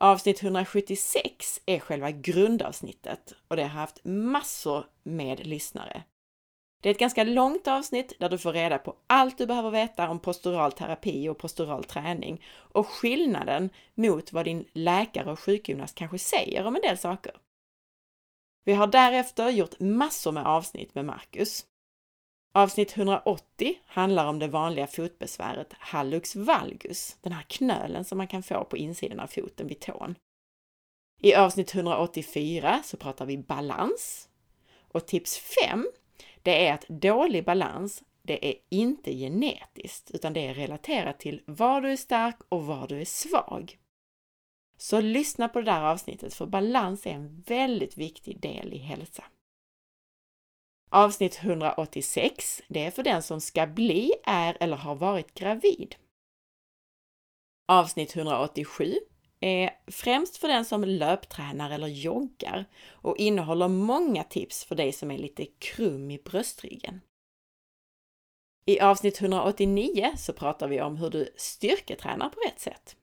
Avsnitt 0.00 0.42
176 0.42 1.60
är 1.66 1.78
själva 1.78 2.10
grundavsnittet 2.10 3.34
och 3.48 3.56
det 3.56 3.62
har 3.62 3.68
haft 3.68 4.00
massor 4.04 4.84
med 5.02 5.46
lyssnare. 5.46 6.02
Det 6.82 6.88
är 6.88 6.90
ett 6.90 6.98
ganska 6.98 7.24
långt 7.24 7.68
avsnitt 7.68 8.12
där 8.18 8.28
du 8.28 8.38
får 8.38 8.52
reda 8.52 8.78
på 8.78 8.96
allt 9.06 9.38
du 9.38 9.46
behöver 9.46 9.70
veta 9.70 10.08
om 10.08 10.18
postural 10.18 10.72
terapi 10.72 11.28
och 11.28 11.38
postural 11.38 11.84
träning 11.84 12.44
och 12.54 12.86
skillnaden 12.86 13.70
mot 13.94 14.32
vad 14.32 14.44
din 14.44 14.64
läkare 14.72 15.32
och 15.32 15.40
sjukgymnast 15.40 15.94
kanske 15.94 16.18
säger 16.18 16.66
om 16.66 16.76
en 16.76 16.82
del 16.82 16.98
saker. 16.98 17.32
Vi 18.64 18.72
har 18.72 18.86
därefter 18.86 19.50
gjort 19.50 19.80
massor 19.80 20.32
med 20.32 20.46
avsnitt 20.46 20.94
med 20.94 21.04
Marcus. 21.04 21.66
Avsnitt 22.56 22.96
180 22.96 23.78
handlar 23.86 24.26
om 24.26 24.38
det 24.38 24.48
vanliga 24.48 24.86
fotbesväret 24.86 25.72
hallux 25.72 26.36
valgus, 26.36 27.16
den 27.20 27.32
här 27.32 27.42
knölen 27.42 28.04
som 28.04 28.18
man 28.18 28.26
kan 28.26 28.42
få 28.42 28.64
på 28.64 28.76
insidan 28.76 29.20
av 29.20 29.26
foten 29.26 29.66
vid 29.66 29.80
tån. 29.80 30.14
I 31.20 31.34
avsnitt 31.34 31.75
184 31.75 32.82
så 32.84 32.96
pratar 32.96 33.26
vi 33.26 33.38
balans. 33.38 34.28
Och 34.92 35.06
tips 35.06 35.38
5, 35.38 35.86
det 36.42 36.66
är 36.66 36.75
att 36.75 36.88
dålig 36.88 37.44
balans, 37.44 38.02
det 38.22 38.48
är 38.48 38.54
inte 38.68 39.12
genetiskt, 39.12 40.10
utan 40.10 40.32
det 40.32 40.46
är 40.46 40.54
relaterat 40.54 41.18
till 41.18 41.42
var 41.46 41.80
du 41.80 41.92
är 41.92 41.96
stark 41.96 42.36
och 42.48 42.66
var 42.66 42.88
du 42.88 43.00
är 43.00 43.04
svag. 43.04 43.78
Så 44.78 45.00
lyssna 45.00 45.48
på 45.48 45.58
det 45.58 45.70
där 45.70 45.82
avsnittet, 45.82 46.34
för 46.34 46.46
balans 46.46 47.06
är 47.06 47.10
en 47.10 47.40
väldigt 47.40 47.96
viktig 47.96 48.40
del 48.40 48.75
i 48.75 48.78
hälsa. 48.78 49.25
Avsnitt 50.96 51.38
186, 51.42 52.62
det 52.68 52.84
är 52.84 52.90
för 52.90 53.02
den 53.02 53.22
som 53.22 53.40
ska 53.40 53.66
bli, 53.66 54.12
är 54.24 54.56
eller 54.60 54.76
har 54.76 54.94
varit 54.94 55.34
gravid. 55.34 55.96
Avsnitt 57.68 58.16
187 58.16 58.94
är 59.40 59.70
främst 59.86 60.36
för 60.36 60.48
den 60.48 60.64
som 60.64 60.84
löptränar 60.84 61.70
eller 61.70 61.86
joggar 61.86 62.64
och 62.88 63.16
innehåller 63.16 63.68
många 63.68 64.24
tips 64.24 64.64
för 64.64 64.74
dig 64.74 64.92
som 64.92 65.10
är 65.10 65.18
lite 65.18 65.46
krum 65.46 66.10
i 66.10 66.18
bröstryggen. 66.18 67.00
I 68.66 68.80
avsnitt 68.80 69.20
189 69.20 70.12
så 70.16 70.32
pratar 70.32 70.68
vi 70.68 70.80
om 70.80 70.96
hur 70.96 71.10
du 71.10 71.32
styrketränar 71.36 72.28
på 72.28 72.40
rätt 72.40 72.60
sätt. 72.60 72.96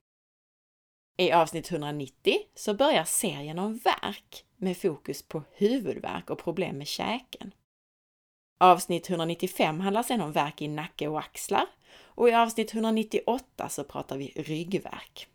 I 1.17 1.31
avsnitt 1.31 1.71
190 1.71 2.35
så 2.55 2.73
börjar 2.73 3.03
serien 3.03 3.59
om 3.59 3.77
värk 3.77 4.45
med 4.57 4.77
fokus 4.77 5.21
på 5.27 5.43
huvudvärk 5.51 6.29
och 6.29 6.39
problem 6.39 6.77
med 6.77 6.87
käken. 6.87 7.53
Avsnitt 8.57 9.09
195 9.09 9.79
handlar 9.79 10.03
sedan 10.03 10.21
om 10.21 10.31
värk 10.31 10.61
i 10.61 10.67
nacke 10.67 11.07
och 11.07 11.19
axlar 11.19 11.65
och 12.15 12.29
i 12.29 12.33
avsnitt 12.33 12.73
198 12.73 13.69
så 13.69 13.83
pratar 13.83 14.17
vi 14.17 14.33
ryggvärk. 14.35 15.27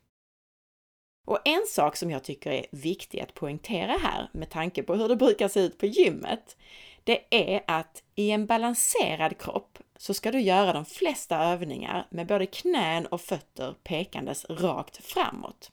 Och 1.27 1.41
en 1.45 1.67
sak 1.67 1.97
som 1.97 2.11
jag 2.11 2.25
tycker 2.25 2.51
är 2.51 2.67
viktig 2.71 3.21
att 3.21 3.35
poängtera 3.35 3.93
här 3.93 4.31
med 4.33 4.51
tanke 4.51 4.83
på 4.83 4.95
hur 4.95 5.09
det 5.09 5.17
brukar 5.17 5.49
se 5.49 5.61
ut 5.61 5.79
på 5.79 5.87
gymmet, 5.87 6.57
det 7.05 7.25
är 7.31 7.63
att 7.67 8.03
i 8.15 8.31
en 8.31 8.47
balanserad 8.47 9.39
kropp 9.39 9.79
så 9.97 10.15
ska 10.15 10.33
du 10.33 10.41
göra 10.41 10.73
de 10.73 10.85
flesta 10.85 11.39
övningar 11.39 12.07
med 12.11 12.27
både 12.27 12.47
knän 12.47 13.07
och 13.07 13.21
fötter 13.21 13.75
pekandes 13.85 14.45
rakt 14.49 15.05
framåt. 15.05 15.73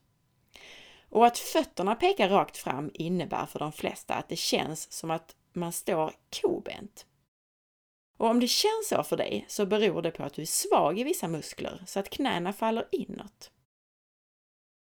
Och 1.10 1.26
att 1.26 1.38
fötterna 1.38 1.96
pekar 1.96 2.30
rakt 2.30 2.58
fram 2.58 2.92
innebär 2.94 3.46
för 3.46 3.60
de 3.60 3.72
flesta 3.72 4.14
att 4.14 4.30
det 4.30 4.36
känns 4.36 4.92
som 4.92 5.12
att 5.12 5.36
man 5.54 5.72
står 5.72 6.14
kobent. 6.42 7.06
Och 8.18 8.28
om 8.28 8.40
det 8.40 8.48
känns 8.48 8.88
så 8.90 9.04
för 9.04 9.18
dig 9.18 9.46
så 9.48 9.66
beror 9.66 10.02
det 10.02 10.12
på 10.12 10.24
att 10.24 10.34
du 10.34 10.42
är 10.42 10.46
svag 10.46 11.00
i 11.00 11.04
vissa 11.04 11.28
muskler 11.28 11.84
så 11.88 12.00
att 12.00 12.10
knäna 12.10 12.54
faller 12.54 12.88
inåt. 12.92 13.52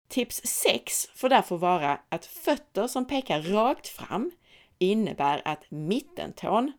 Tips 0.08 0.42
6 0.44 1.08
får 1.15 1.30
därför 1.30 1.58
vara 1.58 2.00
att 2.10 2.25
fötter 2.25 2.88
som 2.88 3.08
pekar 3.08 3.42
rakt 3.42 3.88
fram 3.88 4.32
innebär 4.77 5.42
att 5.46 5.72
mittentån, 5.72 6.72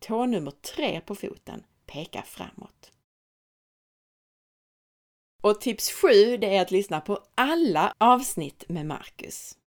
tå 0.00 0.26
nummer 0.26 0.50
3 0.50 1.00
på 1.00 1.14
foten, 1.14 1.64
pekar 1.86 2.22
framåt. 2.22 2.92
Och 5.42 5.60
tips 5.60 5.92
7, 5.92 6.36
det 6.36 6.56
är 6.56 6.62
att 6.62 6.70
lyssna 6.70 7.00
på 7.00 7.18
alla 7.34 7.94
avsnitt 7.98 8.68
med 8.68 8.86
Marcus. 8.86 9.58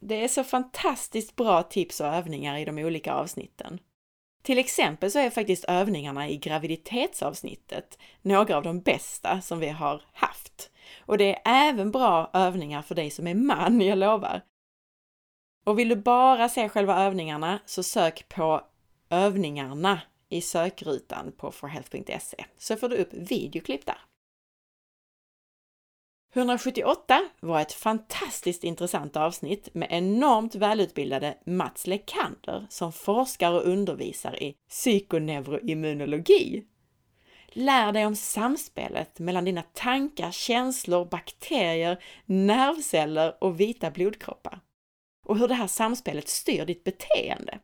Det 0.00 0.24
är 0.24 0.28
så 0.28 0.44
fantastiskt 0.44 1.36
bra 1.36 1.62
tips 1.62 2.00
och 2.00 2.06
övningar 2.06 2.58
i 2.58 2.64
de 2.64 2.78
olika 2.78 3.14
avsnitten. 3.14 3.80
Till 4.42 4.58
exempel 4.58 5.10
så 5.10 5.18
är 5.18 5.30
faktiskt 5.30 5.64
övningarna 5.64 6.28
i 6.28 6.36
graviditetsavsnittet 6.36 7.98
några 8.22 8.56
av 8.56 8.62
de 8.62 8.80
bästa 8.80 9.40
som 9.40 9.58
vi 9.58 9.68
har 9.68 10.02
haft. 10.12 10.70
Och 11.06 11.18
det 11.18 11.34
är 11.34 11.40
även 11.44 11.90
bra 11.90 12.30
övningar 12.32 12.82
för 12.82 12.94
dig 12.94 13.10
som 13.10 13.26
är 13.26 13.34
man, 13.34 13.80
jag 13.80 13.98
lovar. 13.98 14.42
Och 15.66 15.78
vill 15.78 15.88
du 15.88 15.96
bara 15.96 16.48
se 16.48 16.68
själva 16.68 17.04
övningarna 17.04 17.58
så 17.66 17.82
sök 17.82 18.28
på 18.28 18.62
övningarna 19.10 20.00
i 20.28 20.40
sökrutan 20.40 21.32
på 21.36 21.52
forhealth.se 21.52 22.44
så 22.58 22.76
får 22.76 22.88
du 22.88 22.96
upp 22.96 23.12
videoklipp 23.12 23.86
där. 23.86 23.98
178 26.32 27.28
var 27.40 27.60
ett 27.60 27.72
fantastiskt 27.72 28.64
intressant 28.64 29.16
avsnitt 29.16 29.74
med 29.74 29.88
enormt 29.90 30.54
välutbildade 30.54 31.38
Mats 31.46 31.86
Lekander 31.86 32.66
som 32.68 32.92
forskar 32.92 33.52
och 33.52 33.66
undervisar 33.66 34.42
i 34.42 34.56
psykoneuroimmunologi. 34.68 36.64
Lär 37.46 37.92
dig 37.92 38.06
om 38.06 38.16
samspelet 38.16 39.18
mellan 39.18 39.44
dina 39.44 39.62
tankar, 39.62 40.30
känslor, 40.30 41.04
bakterier, 41.04 42.02
nervceller 42.24 43.44
och 43.44 43.60
vita 43.60 43.90
blodkroppar. 43.90 44.60
Och 45.26 45.38
hur 45.38 45.48
det 45.48 45.54
här 45.54 45.66
samspelet 45.66 46.28
styr 46.28 46.64
ditt 46.64 46.84
beteende. 46.84 47.58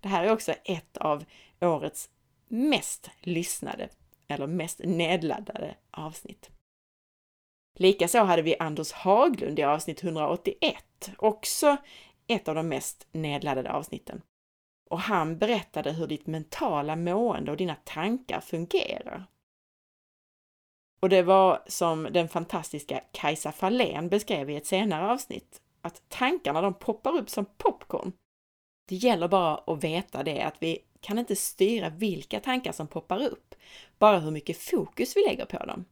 Det 0.00 0.08
här 0.08 0.24
är 0.24 0.32
också 0.32 0.52
ett 0.52 0.96
av 0.96 1.24
årets 1.60 2.10
mest 2.48 3.10
lyssnade 3.20 3.88
eller 4.28 4.46
mest 4.46 4.80
nedladdade 4.84 5.74
avsnitt. 5.90 6.50
Likaså 7.80 8.18
hade 8.18 8.42
vi 8.42 8.56
Anders 8.58 8.92
Haglund 8.92 9.58
i 9.58 9.62
avsnitt 9.62 10.04
181, 10.04 11.10
också 11.18 11.76
ett 12.26 12.48
av 12.48 12.54
de 12.54 12.68
mest 12.68 13.06
nedladdade 13.12 13.72
avsnitten. 13.72 14.22
Och 14.90 15.00
han 15.00 15.38
berättade 15.38 15.92
hur 15.92 16.06
ditt 16.06 16.26
mentala 16.26 16.96
mående 16.96 17.50
och 17.50 17.56
dina 17.56 17.74
tankar 17.74 18.40
fungerar. 18.40 19.26
Och 21.00 21.08
det 21.08 21.22
var 21.22 21.62
som 21.66 22.08
den 22.12 22.28
fantastiska 22.28 23.00
Kajsa 23.12 23.52
Fahlén 23.52 24.08
beskrev 24.08 24.50
i 24.50 24.56
ett 24.56 24.66
senare 24.66 25.12
avsnitt, 25.12 25.60
att 25.80 26.02
tankarna 26.08 26.60
de 26.60 26.74
poppar 26.74 27.16
upp 27.16 27.30
som 27.30 27.44
popcorn. 27.44 28.12
Det 28.88 28.96
gäller 28.96 29.28
bara 29.28 29.54
att 29.54 29.84
veta 29.84 30.22
det 30.22 30.42
att 30.42 30.62
vi 30.62 30.78
kan 31.00 31.18
inte 31.18 31.36
styra 31.36 31.88
vilka 31.88 32.40
tankar 32.40 32.72
som 32.72 32.86
poppar 32.86 33.22
upp, 33.26 33.54
bara 33.98 34.18
hur 34.18 34.30
mycket 34.30 34.56
fokus 34.56 35.16
vi 35.16 35.20
lägger 35.28 35.46
på 35.46 35.66
dem. 35.66 35.84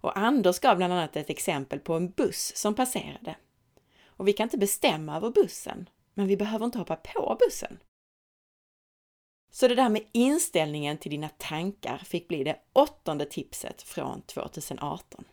Och 0.00 0.18
Anders 0.18 0.58
gav 0.58 0.76
bland 0.76 0.92
annat 0.92 1.16
ett 1.16 1.30
exempel 1.30 1.80
på 1.80 1.94
en 1.94 2.10
buss 2.10 2.52
som 2.56 2.74
passerade. 2.74 3.36
Och 4.06 4.28
vi 4.28 4.32
kan 4.32 4.44
inte 4.44 4.58
bestämma 4.58 5.16
över 5.16 5.30
bussen, 5.30 5.88
men 6.14 6.26
vi 6.26 6.36
behöver 6.36 6.64
inte 6.64 6.78
hoppa 6.78 6.96
på 6.96 7.36
bussen. 7.40 7.78
Så 9.50 9.68
det 9.68 9.74
där 9.74 9.88
med 9.88 10.04
inställningen 10.12 10.98
till 10.98 11.10
dina 11.10 11.28
tankar 11.28 11.98
fick 11.98 12.28
bli 12.28 12.44
det 12.44 12.60
åttonde 12.72 13.24
tipset 13.24 13.82
från 13.82 14.22
2018. 14.22 15.24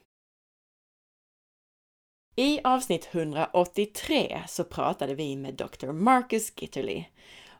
I 2.36 2.60
avsnitt 2.64 3.10
183 3.12 4.44
så 4.48 4.64
pratade 4.64 5.16
vi 5.16 5.36
med 5.36 5.54
Dr. 5.54 5.92
Marcus 5.92 6.54
Gitterly 6.56 7.06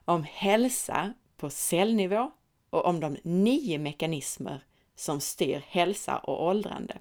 om 0.04 0.22
hälsa 0.22 1.12
på 1.36 1.50
cellnivå 1.50 2.30
och 2.70 2.84
om 2.86 3.00
de 3.00 3.16
nio 3.22 3.78
mekanismer 3.78 4.64
som 4.98 5.20
styr 5.20 5.62
hälsa 5.66 6.18
och 6.18 6.44
åldrande. 6.46 6.98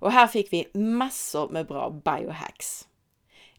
Och 0.00 0.12
här 0.12 0.26
fick 0.26 0.52
vi 0.52 0.70
massor 0.74 1.48
med 1.48 1.66
bra 1.66 1.90
biohacks. 1.90 2.88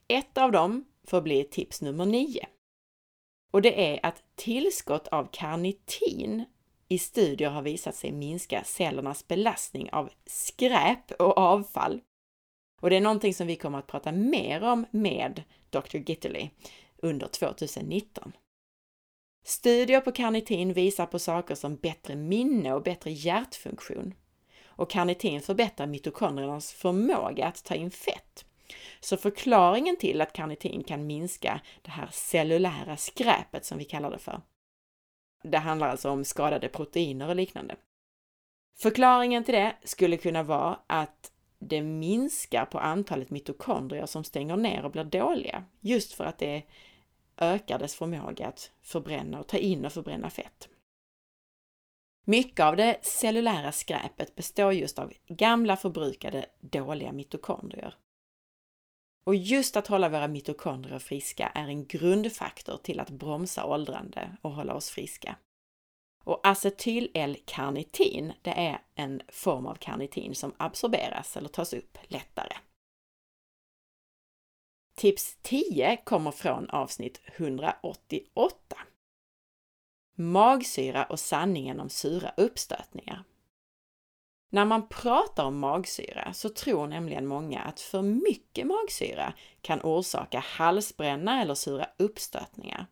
Ett 0.08 0.38
av 0.38 0.51
dem 0.51 0.86
får 1.03 1.22
bli 1.22 1.44
tips 1.44 1.82
nummer 1.82 2.06
9. 2.06 2.48
Och 3.51 3.62
det 3.62 3.94
är 3.94 4.06
att 4.06 4.24
tillskott 4.36 5.08
av 5.08 5.29
karnitin 5.32 6.46
i 6.88 7.00
studier 7.00 7.50
har 7.50 7.62
visat 7.62 7.96
sig 7.96 8.12
minska 8.12 8.63
cellernas 8.63 9.27
belastning 9.27 9.89
av 9.91 10.10
skräp 10.25 11.12
och 11.12 11.38
avfall. 11.38 12.01
Och 12.82 12.89
det 12.89 12.96
är 12.96 13.01
någonting 13.01 13.34
som 13.34 13.48
vi 13.48 13.56
kommer 13.56 13.79
att 13.79 13.88
prata 13.88 14.12
mer 14.12 14.63
om 14.63 14.86
med 14.91 15.44
Dr. 15.70 15.98
Gitterly 15.98 16.50
under 16.98 17.27
2019. 17.27 18.32
Studier 19.44 20.01
på 20.01 20.12
karnitin 20.12 20.74
visar 20.74 21.06
på 21.06 21.20
saker 21.20 21.56
som 21.56 21.75
bättre 21.75 22.15
minne 22.15 22.74
och 22.74 22.84
bättre 22.84 23.12
hjärtfunktion. 23.12 24.13
Och 24.65 24.89
karnitin 24.89 25.41
förbättrar 25.41 25.88
mitokondriernas 25.88 26.74
förmåga 26.74 27.46
att 27.46 27.63
ta 27.63 27.75
in 27.75 27.91
fett. 27.91 28.46
Så 29.00 29.17
förklaringen 29.17 29.98
till 29.98 30.22
att 30.22 30.34
karnitin 30.34 30.84
kan 30.84 31.08
minska 31.08 31.62
det 31.82 31.91
här 31.91 32.10
cellulära 32.12 32.98
skräpet 32.98 33.65
som 33.65 33.77
vi 33.77 33.86
kallar 33.86 34.12
det 34.12 34.20
för. 34.20 34.41
Det 35.44 35.58
handlar 35.58 35.89
alltså 35.89 36.10
om 36.10 36.25
skadade 36.25 36.70
proteiner 36.70 37.29
och 37.29 37.36
liknande. 37.36 37.75
Förklaringen 38.79 39.44
till 39.44 39.53
det 39.53 39.75
skulle 39.84 40.17
kunna 40.17 40.44
vara 40.44 40.79
att 40.88 41.32
det 41.60 41.82
minskar 41.82 42.65
på 42.65 42.79
antalet 42.79 43.29
mitokondrier 43.29 44.06
som 44.06 44.24
stänger 44.24 44.58
ner 44.58 44.86
och 44.86 44.91
blir 44.91 45.03
dåliga, 45.03 45.63
just 45.79 46.13
för 46.13 46.24
att 46.24 46.38
det 46.38 46.63
ökar 47.38 47.79
dess 47.79 47.96
förmåga 47.96 48.48
att 48.48 48.72
förbränna 48.82 49.39
och 49.39 49.48
ta 49.48 49.58
in 49.58 49.86
och 49.86 49.94
förbränna 49.94 50.29
fett. 50.29 50.70
Mycket 52.25 52.65
av 52.65 52.75
det 52.75 53.00
cellulära 53.06 53.72
skräpet 53.72 54.36
består 54.36 54.74
just 54.74 55.00
av 55.00 55.13
gamla 55.27 55.77
förbrukade 55.77 56.46
dåliga 56.60 57.12
mitokondrier. 57.12 57.96
Och 59.25 59.36
just 59.36 59.77
att 59.77 59.88
hålla 59.88 60.10
våra 60.10 60.27
mitokondrier 60.27 61.00
friska 61.00 61.48
är 61.48 61.67
en 61.67 61.86
grundfaktor 61.86 62.77
till 62.77 63.00
att 63.00 63.10
bromsa 63.10 63.65
åldrande 63.65 64.38
och 64.41 64.51
hålla 64.51 64.74
oss 64.74 64.89
friska. 64.89 65.36
Och 66.24 66.48
acetyl-L-karnitin, 66.48 68.34
det 68.41 68.51
är 68.51 68.82
en 68.96 69.22
form 69.27 69.65
av 69.65 69.75
karnitin 69.75 70.36
som 70.36 70.53
absorberas 70.58 71.38
eller 71.38 71.50
tas 71.50 71.74
upp 71.74 71.98
lättare. 72.03 72.53
Tips 74.97 75.37
10 75.41 75.97
kommer 75.97 76.31
från 76.31 76.69
avsnitt 76.69 77.21
188. 77.25 78.77
Magsyra 80.15 81.05
och 81.05 81.19
sanningen 81.19 81.79
om 81.79 81.89
sura 81.89 82.33
uppstötningar. 82.37 83.23
När 84.49 84.65
man 84.65 84.87
pratar 84.87 85.45
om 85.45 85.59
magsyra 85.59 86.33
så 86.33 86.49
tror 86.49 86.87
nämligen 86.87 87.27
många 87.27 87.61
att 87.61 87.79
för 87.79 88.01
mycket 88.01 88.67
magsyra 88.67 89.33
kan 89.61 89.81
orsaka 89.81 90.39
halsbränna 90.39 91.41
eller 91.41 91.55
sura 91.55 91.87
uppstötningar. 91.97 92.85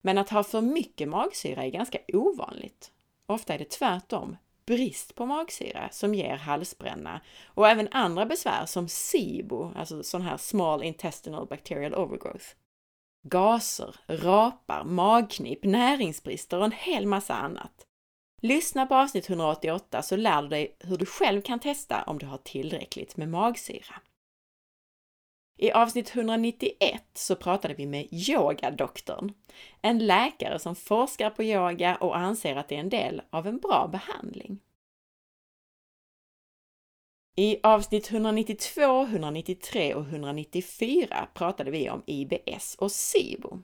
Men 0.00 0.18
att 0.18 0.30
ha 0.30 0.42
för 0.44 0.60
mycket 0.60 1.08
magsyra 1.08 1.64
är 1.64 1.70
ganska 1.70 1.98
ovanligt. 2.08 2.92
Ofta 3.26 3.54
är 3.54 3.58
det 3.58 3.70
tvärtom 3.70 4.36
brist 4.70 5.14
på 5.14 5.26
magsyra 5.26 5.88
som 5.92 6.14
ger 6.14 6.36
halsbränna 6.36 7.20
och 7.46 7.68
även 7.68 7.88
andra 7.90 8.26
besvär 8.26 8.66
som 8.66 8.88
SIBO, 8.88 9.72
alltså 9.76 10.02
sån 10.02 10.22
här 10.22 10.36
Small 10.36 10.82
Intestinal 10.82 11.46
Bacterial 11.46 11.94
Overgrowth. 11.94 12.46
Gaser, 13.22 13.96
rapar, 14.06 14.84
magknip, 14.84 15.64
näringsbrister 15.64 16.58
och 16.58 16.64
en 16.64 16.72
hel 16.72 17.06
massa 17.06 17.34
annat. 17.34 17.86
Lyssna 18.42 18.86
på 18.86 18.94
avsnitt 18.94 19.30
188 19.30 20.02
så 20.02 20.16
lär 20.16 20.42
du 20.42 20.48
dig 20.48 20.76
hur 20.80 20.96
du 20.96 21.06
själv 21.06 21.42
kan 21.42 21.58
testa 21.58 22.02
om 22.02 22.18
du 22.18 22.26
har 22.26 22.38
tillräckligt 22.38 23.16
med 23.16 23.28
magsyra. 23.28 23.94
I 25.62 25.72
avsnitt 25.72 26.16
191 26.16 27.02
så 27.14 27.36
pratade 27.36 27.74
vi 27.74 27.86
med 27.86 28.08
yogadoktorn, 28.12 29.32
en 29.82 30.06
läkare 30.06 30.58
som 30.58 30.76
forskar 30.76 31.30
på 31.30 31.42
yoga 31.42 31.96
och 31.96 32.16
anser 32.16 32.56
att 32.56 32.68
det 32.68 32.76
är 32.76 32.80
en 32.80 32.88
del 32.88 33.22
av 33.30 33.46
en 33.46 33.58
bra 33.58 33.88
behandling. 33.92 34.58
I 37.36 37.60
avsnitt 37.62 38.10
192, 38.10 39.02
193 39.02 39.94
och 39.94 40.02
194 40.02 41.28
pratade 41.34 41.70
vi 41.70 41.90
om 41.90 42.02
IBS 42.06 42.76
och 42.78 42.92
SIBO. 42.92 43.58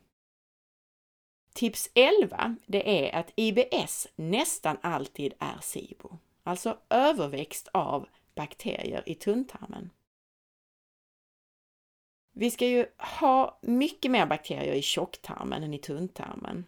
Tips 1.54 1.90
11, 1.94 2.56
det 2.66 3.06
är 3.06 3.20
att 3.20 3.32
IBS 3.36 4.08
nästan 4.16 4.76
alltid 4.82 5.34
är 5.38 5.58
SIBO, 5.62 6.18
alltså 6.42 6.78
överväxt 6.90 7.68
av 7.72 8.08
bakterier 8.34 9.02
i 9.06 9.14
tunntarmen. 9.14 9.90
Vi 12.38 12.50
ska 12.50 12.66
ju 12.66 12.86
ha 13.18 13.58
mycket 13.62 14.10
mer 14.10 14.26
bakterier 14.26 14.74
i 14.74 14.82
tjocktarmen 14.82 15.62
än 15.62 15.74
i 15.74 15.78
tunntarmen. 15.78 16.64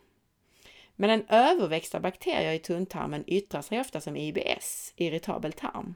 Men 0.96 1.10
en 1.10 1.26
överväxt 1.28 1.94
av 1.94 2.00
bakterier 2.00 2.52
i 2.52 2.58
tunntarmen 2.58 3.24
yttrar 3.26 3.62
sig 3.62 3.80
ofta 3.80 4.00
som 4.00 4.16
IBS, 4.16 4.92
irritabel 4.96 5.52
tarm. 5.52 5.94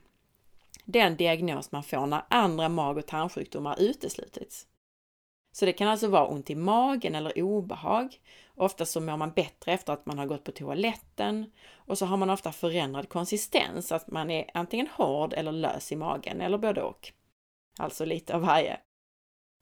Den 0.84 1.16
diagnos 1.16 1.72
man 1.72 1.82
får 1.82 2.06
när 2.06 2.22
andra 2.28 2.68
mag 2.68 2.98
och 2.98 3.06
tarmsjukdomar 3.06 3.80
uteslutits. 3.80 4.66
Så 5.52 5.64
det 5.64 5.72
kan 5.72 5.88
alltså 5.88 6.08
vara 6.08 6.26
ont 6.26 6.50
i 6.50 6.54
magen 6.54 7.14
eller 7.14 7.42
obehag. 7.42 8.20
Ofta 8.54 8.86
så 8.86 9.00
mår 9.00 9.16
man 9.16 9.32
bättre 9.32 9.72
efter 9.72 9.92
att 9.92 10.06
man 10.06 10.18
har 10.18 10.26
gått 10.26 10.44
på 10.44 10.52
toaletten 10.52 11.50
och 11.74 11.98
så 11.98 12.06
har 12.06 12.16
man 12.16 12.30
ofta 12.30 12.52
förändrad 12.52 13.08
konsistens, 13.08 13.92
att 13.92 14.10
man 14.10 14.30
är 14.30 14.50
antingen 14.54 14.86
hård 14.86 15.32
eller 15.32 15.52
lös 15.52 15.92
i 15.92 15.96
magen 15.96 16.40
eller 16.40 16.58
både 16.58 16.82
och. 16.82 17.12
Alltså 17.78 18.04
lite 18.04 18.34
av 18.34 18.40
varje. 18.40 18.80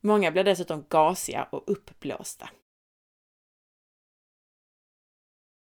Många 0.00 0.30
blir 0.30 0.45
dessutom 0.45 0.85
gasiga 0.88 1.45
och 1.45 1.64
uppblåsta. 1.66 2.51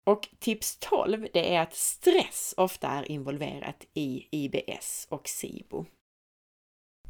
Och 0.05 0.29
tips 0.39 0.77
12, 0.77 1.29
det 1.33 1.55
är 1.55 1.61
att 1.61 1.75
stress 1.75 2.55
ofta 2.57 2.89
är 2.89 3.11
involverat 3.11 3.87
i 3.95 4.29
IBS 4.31 5.07
och 5.11 5.29
SIBO. 5.29 5.87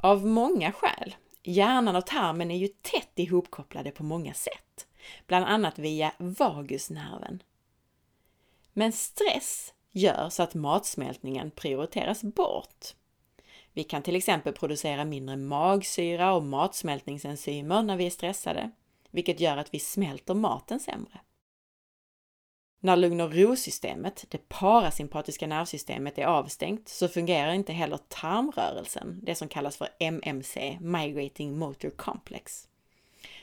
Av 0.03 0.27
många 0.27 0.72
skäl. 0.72 1.16
Hjärnan 1.42 1.96
och 1.96 2.07
tarmen 2.07 2.50
är 2.50 2.57
ju 2.57 2.68
tätt 2.68 3.12
ihopkopplade 3.18 3.90
på 3.90 4.03
många 4.03 4.35
sätt, 4.35 4.87
bland 5.27 5.44
annat 5.44 5.79
via 5.79 6.12
vagusnerven. 6.18 7.42
Men 8.72 8.92
stress 8.92 9.74
gör 9.90 10.29
så 10.29 10.42
att 10.42 10.55
matsmältningen 10.55 11.50
prioriteras 11.50 12.22
bort. 12.22 12.94
Vi 13.76 13.84
kan 13.84 14.02
till 14.02 14.16
exempel 14.16 14.52
producera 14.52 15.04
mindre 15.04 15.36
magsyra 15.36 16.32
och 16.32 16.42
matsmältningsenzymer 16.42 17.82
när 17.82 17.96
vi 17.96 18.06
är 18.06 18.10
stressade, 18.10 18.70
vilket 19.10 19.40
gör 19.40 19.56
att 19.56 19.74
vi 19.74 19.78
smälter 19.78 20.34
maten 20.34 20.80
sämre. 20.80 21.20
När 22.80 22.96
lugn 22.96 23.20
och 23.20 23.34
ro-systemet, 23.34 24.24
det 24.28 24.48
parasympatiska 24.48 25.46
nervsystemet, 25.46 26.18
är 26.18 26.24
avstängt 26.24 26.88
så 26.88 27.08
fungerar 27.08 27.52
inte 27.52 27.72
heller 27.72 27.98
tarmrörelsen, 28.08 29.20
det 29.22 29.34
som 29.34 29.48
kallas 29.48 29.76
för 29.76 29.88
MMC, 29.98 30.78
Migrating 30.80 31.58
Motor 31.58 31.90
Complex. 31.90 32.68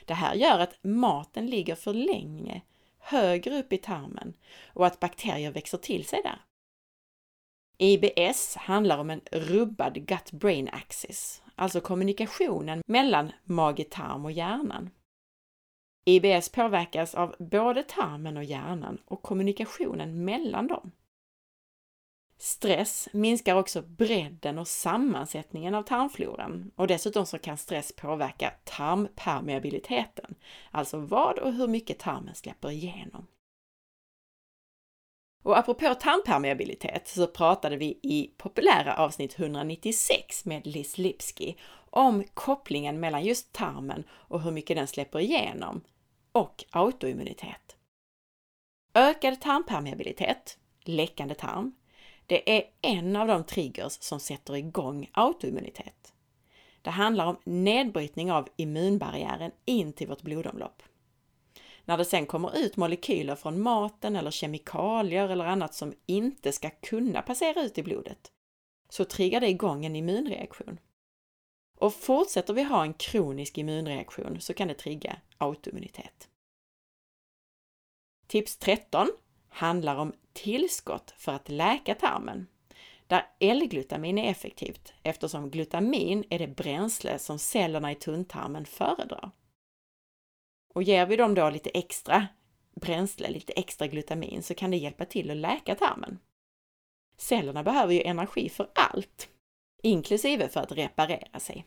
Det 0.04 0.14
här 0.14 0.34
gör 0.34 0.58
att 0.58 0.78
maten 0.82 1.46
ligger 1.46 1.74
för 1.74 1.92
länge 1.92 2.62
högre 2.98 3.58
upp 3.58 3.72
i 3.72 3.78
tarmen 3.78 4.36
och 4.66 4.86
att 4.86 5.00
bakterier 5.00 5.50
växer 5.50 5.78
till 5.78 6.04
sig 6.04 6.20
där. 6.22 6.38
IBS 7.78 8.56
handlar 8.56 8.98
om 8.98 9.10
en 9.10 9.20
rubbad 9.32 9.94
gut-brain 10.06 10.68
axis, 10.72 11.42
alltså 11.54 11.80
kommunikationen 11.80 12.82
mellan 12.86 13.32
mage-tarm 13.44 14.24
och 14.24 14.32
hjärnan. 14.32 14.90
IBS 16.04 16.48
påverkas 16.48 17.14
av 17.14 17.34
både 17.38 17.82
tarmen 17.82 18.36
och 18.36 18.44
hjärnan 18.44 18.98
och 19.04 19.22
kommunikationen 19.22 20.24
mellan 20.24 20.66
dem. 20.66 20.92
Stress 22.38 23.08
minskar 23.12 23.54
också 23.56 23.82
bredden 23.82 24.58
och 24.58 24.68
sammansättningen 24.68 25.74
av 25.74 25.82
tarmfloran 25.82 26.70
och 26.76 26.86
dessutom 26.86 27.26
så 27.26 27.38
kan 27.38 27.56
stress 27.56 27.92
påverka 27.96 28.52
tarmpermeabiliteten, 28.64 30.34
alltså 30.70 30.98
vad 30.98 31.38
och 31.38 31.52
hur 31.52 31.68
mycket 31.68 31.98
tarmen 31.98 32.34
släpper 32.34 32.70
igenom. 32.70 33.26
Och 35.44 35.58
apropå 35.58 35.94
tarmpermeabilitet 35.94 37.08
så 37.08 37.26
pratade 37.26 37.76
vi 37.76 37.98
i 38.02 38.30
populära 38.36 38.96
avsnitt 38.96 39.38
196 39.38 40.44
med 40.44 40.66
Liz 40.66 40.98
Lipski 40.98 41.56
om 41.90 42.24
kopplingen 42.34 43.00
mellan 43.00 43.24
just 43.24 43.52
tarmen 43.52 44.04
och 44.10 44.42
hur 44.42 44.50
mycket 44.50 44.76
den 44.76 44.86
släpper 44.86 45.18
igenom 45.20 45.80
och 46.32 46.64
autoimmunitet. 46.70 47.76
Ökad 48.94 49.40
tarmpermeabilitet, 49.40 50.58
läckande 50.84 51.34
tarm, 51.34 51.74
det 52.26 52.56
är 52.56 52.64
en 52.80 53.16
av 53.16 53.26
de 53.26 53.44
triggers 53.44 53.92
som 54.00 54.20
sätter 54.20 54.56
igång 54.56 55.10
autoimmunitet. 55.12 56.12
Det 56.82 56.90
handlar 56.90 57.26
om 57.26 57.36
nedbrytning 57.44 58.32
av 58.32 58.48
immunbarriären 58.56 59.50
in 59.64 59.92
till 59.92 60.08
vårt 60.08 60.22
blodomlopp. 60.22 60.82
När 61.84 61.96
det 61.96 62.04
sen 62.04 62.26
kommer 62.26 62.58
ut 62.58 62.76
molekyler 62.76 63.34
från 63.34 63.62
maten 63.62 64.16
eller 64.16 64.30
kemikalier 64.30 65.28
eller 65.28 65.44
annat 65.44 65.74
som 65.74 65.92
inte 66.06 66.52
ska 66.52 66.70
kunna 66.70 67.22
passera 67.22 67.62
ut 67.62 67.78
i 67.78 67.82
blodet, 67.82 68.32
så 68.88 69.04
triggar 69.04 69.40
det 69.40 69.48
igång 69.48 69.84
en 69.84 69.96
immunreaktion. 69.96 70.80
Och 71.78 71.94
fortsätter 71.94 72.54
vi 72.54 72.62
ha 72.62 72.82
en 72.82 72.94
kronisk 72.94 73.58
immunreaktion 73.58 74.40
så 74.40 74.54
kan 74.54 74.68
det 74.68 74.74
trigga 74.74 75.16
autoimmunitet. 75.38 76.28
Tips 78.26 78.56
13 78.56 79.08
handlar 79.48 79.96
om 79.96 80.12
tillskott 80.32 81.14
för 81.16 81.32
att 81.32 81.48
läka 81.48 81.94
tarmen, 81.94 82.46
där 83.06 83.26
L-glutamin 83.40 84.18
är 84.18 84.30
effektivt 84.30 84.92
eftersom 85.02 85.50
glutamin 85.50 86.24
är 86.30 86.38
det 86.38 86.48
bränsle 86.48 87.18
som 87.18 87.38
cellerna 87.38 87.92
i 87.92 87.94
tunntarmen 87.94 88.66
föredrar. 88.66 89.30
Och 90.74 90.82
ger 90.82 91.06
vi 91.06 91.16
dem 91.16 91.34
då 91.34 91.50
lite 91.50 91.70
extra 91.70 92.26
bränsle, 92.80 93.30
lite 93.30 93.52
extra 93.52 93.86
glutamin, 93.86 94.42
så 94.42 94.54
kan 94.54 94.70
det 94.70 94.76
hjälpa 94.76 95.04
till 95.04 95.30
att 95.30 95.36
läka 95.36 95.74
tarmen. 95.74 96.18
Cellerna 97.16 97.62
behöver 97.62 97.94
ju 97.94 98.02
energi 98.02 98.48
för 98.48 98.70
allt, 98.74 99.28
inklusive 99.82 100.48
för 100.48 100.60
att 100.60 100.72
reparera 100.72 101.40
sig. 101.40 101.66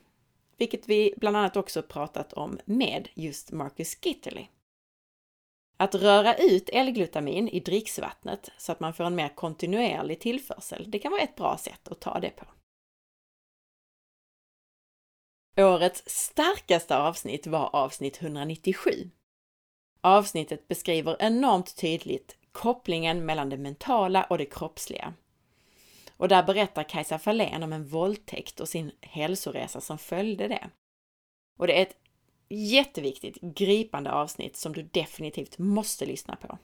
Vilket 0.58 0.89
vi 0.89 1.13
bland 1.17 1.38
annat 1.38 1.58
också 1.58 1.82
pratat 1.82 2.34
om 2.34 2.60
med 2.65 3.10
just 3.13 3.52
Marcus 3.52 4.06
Gitterly. 4.06 4.48
Att 5.78 5.96
röra 5.96 6.36
ut 6.36 6.70
L-glutamin 6.74 7.50
i 7.50 7.60
dricksvattnet 7.60 8.50
så 8.58 8.72
att 8.72 8.80
man 8.80 8.93
får 8.93 9.04
en 9.04 9.15
mer 9.15 9.30
kontinuerlig 9.36 10.20
tillförsel, 10.20 10.91
det 10.91 11.00
kan 11.00 11.12
vara 11.12 11.22
ett 11.22 11.36
bra 11.36 11.58
sätt 11.58 11.88
att 11.88 12.00
ta 12.00 12.20
det 12.20 12.30
på. 12.30 12.46
Årets 15.58 16.04
starkaste 16.06 16.98
avsnitt 16.98 17.48
var 17.48 17.76
avsnitt 17.76 18.22
197. 18.22 19.10
Avsnittet 20.02 20.67
beskriver 20.67 21.17
enormt 21.20 21.76
tydligt 21.76 22.38
kopplingen 22.52 23.26
mellan 23.26 23.50
det 23.50 23.58
mentala 23.58 24.24
och 24.24 24.38
det 24.38 24.46
kroppsliga. 24.46 25.13
Och 26.12 26.28
där 26.28 26.43
berättar 26.43 26.84
Kajsa 26.84 27.20
Fahlén 27.20 27.63
om 27.63 27.74
en 27.74 27.88
våldtäkt 27.88 28.60
och 28.60 28.70
sin 28.70 28.91
hälsoresa 29.02 29.82
som 29.82 29.98
följde 29.98 30.48
det. 30.48 30.70
Och 31.58 31.67
det 31.67 31.78
är 31.78 31.82
ett 31.82 31.98
jätteviktigt, 32.50 33.38
gripande 33.41 34.12
avsnitt 34.12 34.56
som 34.56 34.74
du 34.74 34.84
definitivt 34.84 35.58
måste 35.58 36.06
lyssna 36.06 36.36
på. 36.36 36.58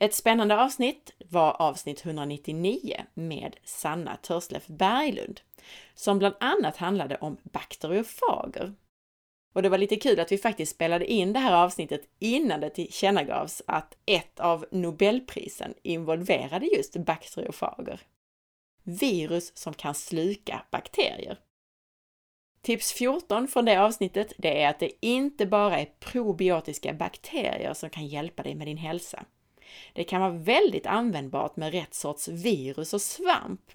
Ett 0.00 0.14
spännande 0.14 0.62
avsnitt 0.62 1.10
var 1.30 1.62
avsnitt 1.62 2.06
199 2.06 3.04
med 3.14 3.56
Sanna 3.64 4.16
Törslef 4.16 4.66
Berglund, 4.66 5.40
som 5.94 6.18
bland 6.18 6.34
annat 6.40 6.76
handlade 6.76 7.16
om 7.16 7.36
bakteriofager. 7.42 8.74
Och 9.54 9.62
det 9.62 9.68
var 9.68 9.78
lite 9.78 9.96
kul 9.96 10.20
att 10.20 10.32
vi 10.32 10.38
faktiskt 10.38 10.74
spelade 10.74 11.12
in 11.12 11.32
det 11.32 11.38
här 11.38 11.64
avsnittet 11.64 12.08
innan 12.18 12.60
det 12.60 12.70
tillkännagavs 12.70 13.62
att 13.66 13.96
ett 14.06 14.40
av 14.40 14.66
Nobelprisen 14.70 15.74
involverade 15.82 16.66
just 16.66 16.96
bakteriofager. 16.96 18.00
Virus 18.82 19.56
som 19.56 19.74
kan 19.74 19.94
sluka 19.94 20.62
bakterier. 20.70 21.38
Tips 22.62 22.92
14 22.92 23.48
från 23.48 23.64
det 23.64 23.82
avsnittet, 23.82 24.32
det 24.38 24.62
är 24.62 24.70
att 24.70 24.78
det 24.78 25.06
inte 25.06 25.46
bara 25.46 25.78
är 25.78 25.88
probiotiska 26.00 26.92
bakterier 26.92 27.74
som 27.74 27.90
kan 27.90 28.06
hjälpa 28.06 28.42
dig 28.42 28.54
med 28.54 28.66
din 28.66 28.76
hälsa. 28.76 29.24
Det 29.92 30.04
kan 30.04 30.20
vara 30.20 30.30
väldigt 30.30 30.86
användbart 30.86 31.56
med 31.56 31.72
rätt 31.72 31.94
sorts 31.94 32.28
virus 32.28 32.94
och 32.94 33.02
svamp. 33.02 33.70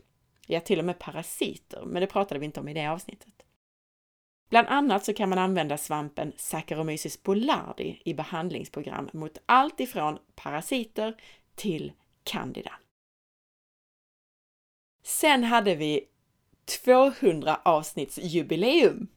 Ja, 0.51 0.59
till 0.59 0.79
och 0.79 0.85
med 0.85 0.99
parasiter, 0.99 1.83
men 1.85 2.01
det 2.01 2.07
pratade 2.07 2.39
vi 2.39 2.45
inte 2.45 2.59
om 2.59 2.67
i 2.67 2.73
det 2.73 2.87
avsnittet. 2.87 3.33
Bland 4.49 4.67
annat 4.67 5.05
så 5.05 5.13
kan 5.13 5.29
man 5.29 5.37
använda 5.37 5.77
svampen 5.77 6.33
Saccharomyces 6.37 7.23
boulardii 7.23 8.01
i 8.05 8.13
behandlingsprogram 8.13 9.09
mot 9.13 9.37
allt 9.45 9.79
ifrån 9.79 10.19
parasiter 10.35 11.21
till 11.55 11.93
candida. 12.23 12.73
Sen 15.03 15.43
hade 15.43 15.75
vi 15.75 16.07
200 16.83 17.61
avsnittsjubileum 17.65 19.07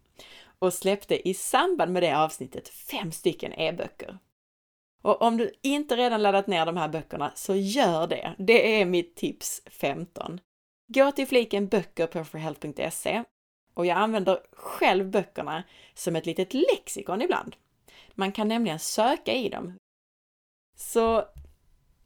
och 0.59 0.73
släppte 0.73 1.29
i 1.29 1.35
samband 1.35 1.93
med 1.93 2.03
det 2.03 2.19
avsnittet 2.19 2.69
fem 2.69 3.13
stycken 3.13 3.53
e-böcker. 3.53 4.19
Och 5.03 5.23
om 5.23 5.37
du 5.37 5.53
inte 5.63 5.97
redan 5.97 6.23
laddat 6.23 6.47
ner 6.47 6.67
de 6.67 6.77
här 6.77 6.89
böckerna 6.89 7.33
så 7.35 7.55
gör 7.55 8.07
det. 8.07 8.35
Det 8.39 8.81
är 8.81 8.87
mitt 8.87 9.17
tips 9.17 9.63
15. 9.67 10.41
Gå 10.95 11.13
till 11.13 11.27
fliken 11.27 11.69
böcker 11.69 12.07
på 12.07 12.25
forhealth.se 12.25 13.25
och 13.75 13.87
jag 13.87 13.99
använder 13.99 14.41
själv 14.53 15.11
böckerna 15.11 15.63
som 15.95 16.17
ett 16.17 16.27
litet 16.27 16.55
lexikon 16.55 17.23
ibland. 17.23 17.57
Man 18.15 18.33
kan 18.33 18.49
nämligen 18.49 18.79
söka 18.79 19.33
i 19.33 19.49
dem. 19.49 19.79
Så 20.77 21.25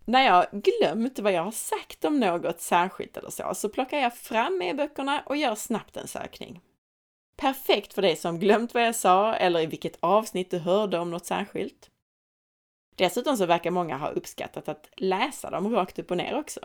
när 0.04 0.26
jag 0.26 0.46
glömt 0.52 1.18
vad 1.18 1.32
jag 1.32 1.44
har 1.44 1.50
sagt 1.50 2.04
om 2.04 2.20
något 2.20 2.60
särskilt 2.60 3.16
eller 3.16 3.30
så, 3.30 3.54
så 3.54 3.68
plockar 3.68 3.98
jag 3.98 4.16
fram 4.16 4.62
e-böckerna 4.62 5.22
och 5.26 5.36
gör 5.36 5.54
snabbt 5.54 5.96
en 5.96 6.08
sökning. 6.08 6.60
Perfekt 7.36 7.94
för 7.94 8.02
dig 8.02 8.16
som 8.16 8.38
glömt 8.38 8.74
vad 8.74 8.86
jag 8.86 8.96
sa 8.96 9.34
eller 9.34 9.60
i 9.60 9.66
vilket 9.66 9.96
avsnitt 10.00 10.50
du 10.50 10.58
hörde 10.58 10.98
om 10.98 11.10
något 11.10 11.26
särskilt. 11.26 11.90
Dessutom 12.96 13.36
så 13.36 13.46
verkar 13.46 13.70
många 13.70 13.96
ha 13.96 14.08
uppskattat 14.08 14.68
att 14.68 14.90
läsa 14.96 15.50
dem 15.50 15.74
rakt 15.74 15.98
upp 15.98 16.10
och 16.10 16.16
ner 16.16 16.38
också. 16.38 16.60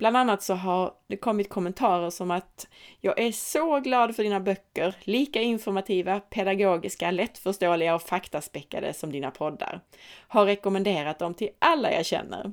Bland 0.00 0.16
annat 0.16 0.42
så 0.42 0.54
har 0.54 0.92
det 1.06 1.16
kommit 1.16 1.48
kommentarer 1.48 2.10
som 2.10 2.30
att 2.30 2.68
jag 3.00 3.20
är 3.20 3.32
så 3.32 3.80
glad 3.80 4.16
för 4.16 4.22
dina 4.22 4.40
böcker, 4.40 4.94
lika 5.00 5.42
informativa, 5.42 6.20
pedagogiska, 6.20 7.10
lättförståeliga 7.10 7.94
och 7.94 8.02
faktaspäckade 8.02 8.94
som 8.94 9.12
dina 9.12 9.30
poddar. 9.30 9.80
Har 10.28 10.46
rekommenderat 10.46 11.18
dem 11.18 11.34
till 11.34 11.48
alla 11.58 11.92
jag 11.92 12.06
känner. 12.06 12.52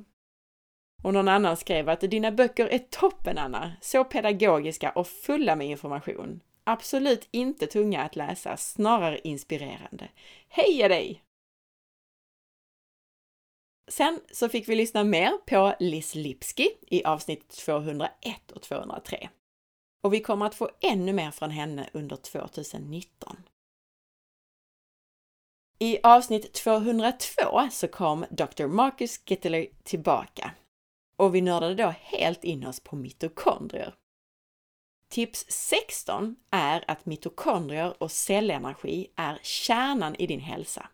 Och 1.02 1.14
någon 1.14 1.28
annan 1.28 1.56
skrev 1.56 1.88
att 1.88 2.00
dina 2.00 2.32
böcker 2.32 2.66
är 2.66 2.78
toppen 2.78 3.38
Anna, 3.38 3.72
så 3.80 4.04
pedagogiska 4.04 4.90
och 4.90 5.06
fulla 5.06 5.56
med 5.56 5.66
information. 5.66 6.40
Absolut 6.64 7.28
inte 7.30 7.66
tunga 7.66 8.02
att 8.02 8.16
läsa, 8.16 8.56
snarare 8.56 9.18
inspirerande. 9.24 10.08
Heja 10.48 10.88
dig! 10.88 11.22
Sen 13.88 14.20
så 14.32 14.48
fick 14.48 14.68
vi 14.68 14.74
lyssna 14.74 15.04
mer 15.04 15.32
på 15.46 15.74
Liz 15.80 16.14
Lipski 16.14 16.70
i 16.86 17.04
avsnitt 17.04 17.48
201 17.48 18.10
och 18.54 18.62
203. 18.62 19.28
Och 20.02 20.12
vi 20.12 20.20
kommer 20.20 20.46
att 20.46 20.54
få 20.54 20.70
ännu 20.80 21.12
mer 21.12 21.30
från 21.30 21.50
henne 21.50 21.90
under 21.92 22.16
2019. 22.16 23.36
I 25.78 25.98
avsnitt 26.02 26.52
202 26.52 27.68
så 27.70 27.88
kom 27.88 28.24
Dr. 28.30 28.66
Marcus 28.66 29.20
Gittler 29.26 29.66
tillbaka 29.82 30.50
och 31.16 31.34
vi 31.34 31.40
nördade 31.40 31.74
då 31.74 31.94
helt 32.00 32.44
in 32.44 32.66
oss 32.66 32.80
på 32.80 32.96
mitokondrier. 32.96 33.94
Tips 35.10 35.46
16 35.48 36.36
är 36.50 36.84
att 36.88 37.06
mitokondrier 37.06 38.02
och 38.02 38.10
cellenergi 38.10 39.06
är 39.16 39.38
kärnan 39.42 40.14
i 40.14 40.26
din 40.26 40.40
hälsa. 40.40 40.88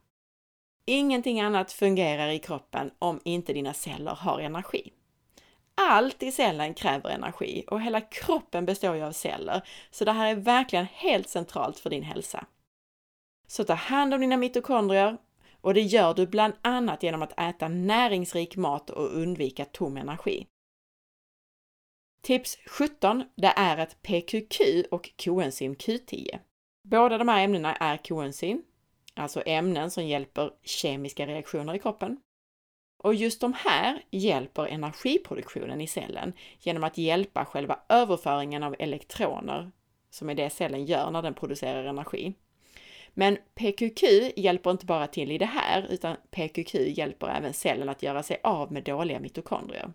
Ingenting 0.86 1.40
annat 1.40 1.72
fungerar 1.72 2.28
i 2.28 2.38
kroppen 2.38 2.90
om 2.98 3.20
inte 3.24 3.52
dina 3.52 3.74
celler 3.74 4.14
har 4.14 4.40
energi. 4.40 4.92
Allt 5.74 6.22
i 6.22 6.32
cellen 6.32 6.74
kräver 6.74 7.10
energi 7.10 7.64
och 7.66 7.80
hela 7.80 8.00
kroppen 8.00 8.66
består 8.66 8.96
ju 8.96 9.02
av 9.02 9.12
celler, 9.12 9.62
så 9.90 10.04
det 10.04 10.12
här 10.12 10.30
är 10.30 10.34
verkligen 10.34 10.86
helt 10.86 11.28
centralt 11.28 11.78
för 11.78 11.90
din 11.90 12.02
hälsa. 12.02 12.46
Så 13.46 13.64
ta 13.64 13.74
hand 13.74 14.14
om 14.14 14.20
dina 14.20 14.36
mitokondrier 14.36 15.18
och 15.60 15.74
det 15.74 15.80
gör 15.80 16.14
du 16.14 16.26
bland 16.26 16.54
annat 16.62 17.02
genom 17.02 17.22
att 17.22 17.40
äta 17.40 17.68
näringsrik 17.68 18.56
mat 18.56 18.90
och 18.90 19.16
undvika 19.16 19.64
tom 19.64 19.96
energi. 19.96 20.46
Tips 22.22 22.58
17, 22.66 23.24
det 23.36 23.52
är 23.56 23.78
ett 23.78 24.02
PQQ 24.02 24.60
och 24.90 25.10
koenzym 25.24 25.74
Q10. 25.74 26.38
Båda 26.88 27.18
de 27.18 27.28
här 27.28 27.44
ämnena 27.44 27.76
är 27.76 27.96
koenzym 27.96 28.62
alltså 29.14 29.42
ämnen 29.46 29.90
som 29.90 30.06
hjälper 30.06 30.50
kemiska 30.62 31.26
reaktioner 31.26 31.74
i 31.74 31.78
kroppen. 31.78 32.20
Och 33.02 33.14
just 33.14 33.40
de 33.40 33.52
här 33.52 34.02
hjälper 34.10 34.66
energiproduktionen 34.66 35.80
i 35.80 35.86
cellen 35.86 36.32
genom 36.60 36.84
att 36.84 36.98
hjälpa 36.98 37.44
själva 37.44 37.80
överföringen 37.88 38.62
av 38.62 38.76
elektroner, 38.78 39.70
som 40.10 40.30
är 40.30 40.34
det 40.34 40.50
cellen 40.50 40.84
gör 40.84 41.10
när 41.10 41.22
den 41.22 41.34
producerar 41.34 41.84
energi. 41.84 42.34
Men 43.14 43.38
PQQ 43.54 44.02
hjälper 44.36 44.70
inte 44.70 44.86
bara 44.86 45.06
till 45.06 45.32
i 45.32 45.38
det 45.38 45.46
här, 45.46 45.86
utan 45.90 46.16
PQQ 46.30 46.74
hjälper 46.74 47.28
även 47.28 47.54
cellen 47.54 47.88
att 47.88 48.02
göra 48.02 48.22
sig 48.22 48.40
av 48.42 48.72
med 48.72 48.84
dåliga 48.84 49.20
mitokondrier. 49.20 49.92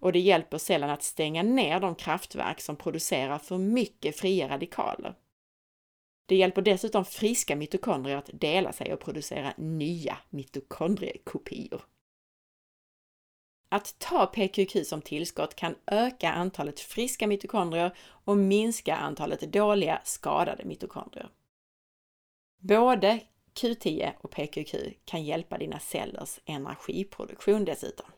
Och 0.00 0.12
det 0.12 0.20
hjälper 0.20 0.58
cellen 0.58 0.90
att 0.90 1.02
stänga 1.02 1.42
ner 1.42 1.80
de 1.80 1.94
kraftverk 1.94 2.60
som 2.60 2.76
producerar 2.76 3.38
för 3.38 3.58
mycket 3.58 4.16
fria 4.16 4.48
radikaler. 4.48 5.14
Det 6.32 6.36
hjälper 6.36 6.62
dessutom 6.62 7.04
friska 7.04 7.56
mitokondrier 7.56 8.16
att 8.16 8.30
dela 8.32 8.72
sig 8.72 8.92
och 8.92 9.00
producera 9.00 9.54
nya 9.56 10.18
mitokondriekopior. 10.30 11.82
Att 13.68 13.98
ta 13.98 14.26
PQQ 14.26 14.86
som 14.86 15.02
tillskott 15.02 15.54
kan 15.54 15.74
öka 15.86 16.32
antalet 16.32 16.80
friska 16.80 17.26
mitokondrier 17.26 17.96
och 17.98 18.36
minska 18.36 18.96
antalet 18.96 19.52
dåliga, 19.52 20.00
skadade 20.04 20.64
mitokondrier. 20.64 21.28
Både 22.58 23.20
Q10 23.54 24.12
och 24.20 24.30
PQQ 24.30 24.74
kan 25.04 25.24
hjälpa 25.24 25.58
dina 25.58 25.78
cellers 25.78 26.40
energiproduktion 26.44 27.64
dessutom. 27.64 28.11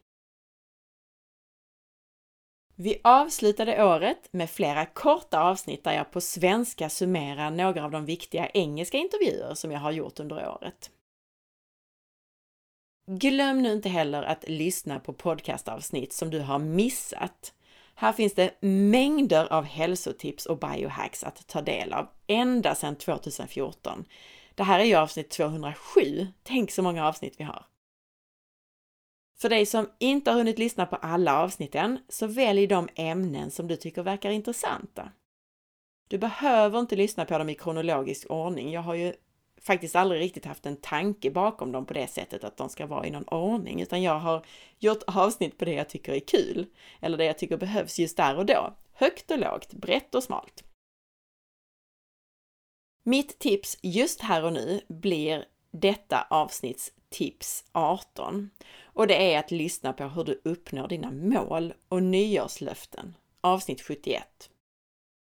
Vi 2.76 3.00
avslutade 3.04 3.84
året 3.84 4.28
med 4.30 4.50
flera 4.50 4.86
korta 4.86 5.40
avsnitt 5.40 5.84
där 5.84 5.92
jag 5.92 6.10
på 6.10 6.20
svenska 6.20 6.88
summerar 6.88 7.50
några 7.50 7.84
av 7.84 7.90
de 7.90 8.04
viktiga 8.04 8.48
engelska 8.48 8.98
intervjuer 8.98 9.54
som 9.54 9.72
jag 9.72 9.80
har 9.80 9.92
gjort 9.92 10.20
under 10.20 10.48
året. 10.48 10.90
Glöm 13.06 13.62
nu 13.62 13.72
inte 13.72 13.88
heller 13.88 14.22
att 14.22 14.48
lyssna 14.48 15.00
på 15.00 15.12
podcastavsnitt 15.12 16.12
som 16.12 16.30
du 16.30 16.40
har 16.40 16.58
missat. 16.58 17.54
Här 17.94 18.12
finns 18.12 18.34
det 18.34 18.54
mängder 18.60 19.52
av 19.52 19.64
hälsotips 19.64 20.46
och 20.46 20.58
biohacks 20.58 21.24
att 21.24 21.46
ta 21.46 21.62
del 21.62 21.92
av 21.92 22.08
ända 22.26 22.74
sedan 22.74 22.96
2014. 22.96 24.04
Det 24.54 24.62
här 24.62 24.80
är 24.80 24.84
ju 24.84 24.94
avsnitt 24.94 25.30
207. 25.30 26.26
Tänk 26.42 26.70
så 26.70 26.82
många 26.82 27.08
avsnitt 27.08 27.34
vi 27.38 27.44
har! 27.44 27.66
För 29.44 29.48
dig 29.48 29.66
som 29.66 29.90
inte 29.98 30.30
har 30.30 30.38
hunnit 30.38 30.58
lyssna 30.58 30.86
på 30.86 30.96
alla 30.96 31.42
avsnitten, 31.42 31.98
så 32.08 32.26
välj 32.26 32.66
de 32.66 32.88
ämnen 32.94 33.50
som 33.50 33.68
du 33.68 33.76
tycker 33.76 34.02
verkar 34.02 34.30
intressanta. 34.30 35.12
Du 36.08 36.18
behöver 36.18 36.80
inte 36.80 36.96
lyssna 36.96 37.24
på 37.24 37.38
dem 37.38 37.48
i 37.48 37.54
kronologisk 37.54 38.30
ordning. 38.30 38.72
Jag 38.72 38.80
har 38.80 38.94
ju 38.94 39.14
faktiskt 39.60 39.96
aldrig 39.96 40.20
riktigt 40.20 40.44
haft 40.44 40.66
en 40.66 40.76
tanke 40.76 41.30
bakom 41.30 41.72
dem 41.72 41.86
på 41.86 41.94
det 41.94 42.06
sättet 42.06 42.44
att 42.44 42.56
de 42.56 42.68
ska 42.68 42.86
vara 42.86 43.06
i 43.06 43.10
någon 43.10 43.28
ordning, 43.28 43.82
utan 43.82 44.02
jag 44.02 44.18
har 44.18 44.46
gjort 44.78 45.02
avsnitt 45.06 45.58
på 45.58 45.64
det 45.64 45.74
jag 45.74 45.88
tycker 45.88 46.12
är 46.12 46.20
kul, 46.20 46.66
eller 47.00 47.18
det 47.18 47.24
jag 47.24 47.38
tycker 47.38 47.56
behövs 47.56 47.98
just 47.98 48.16
där 48.16 48.36
och 48.36 48.46
då. 48.46 48.76
Högt 48.92 49.30
och 49.30 49.38
lågt, 49.38 49.72
brett 49.72 50.14
och 50.14 50.22
smalt. 50.22 50.64
Mitt 53.02 53.38
tips 53.38 53.78
just 53.82 54.20
här 54.20 54.44
och 54.44 54.52
nu 54.52 54.80
blir 54.88 55.44
detta 55.70 56.26
avsnitts 56.30 56.92
tips 57.14 57.64
18 57.72 58.50
och 58.84 59.06
det 59.06 59.34
är 59.34 59.38
att 59.38 59.50
lyssna 59.50 59.92
på 59.92 60.04
hur 60.04 60.24
du 60.24 60.40
uppnår 60.44 60.88
dina 60.88 61.10
mål 61.10 61.74
och 61.88 62.02
nyårslöften. 62.02 63.16
Avsnitt 63.40 63.80
71. 63.80 64.50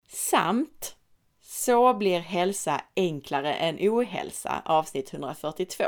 Samt 0.08 0.96
Så 1.40 1.94
blir 1.94 2.20
hälsa 2.20 2.80
enklare 2.96 3.54
än 3.54 3.76
ohälsa 3.80 4.62
avsnitt 4.64 5.14
142. 5.14 5.84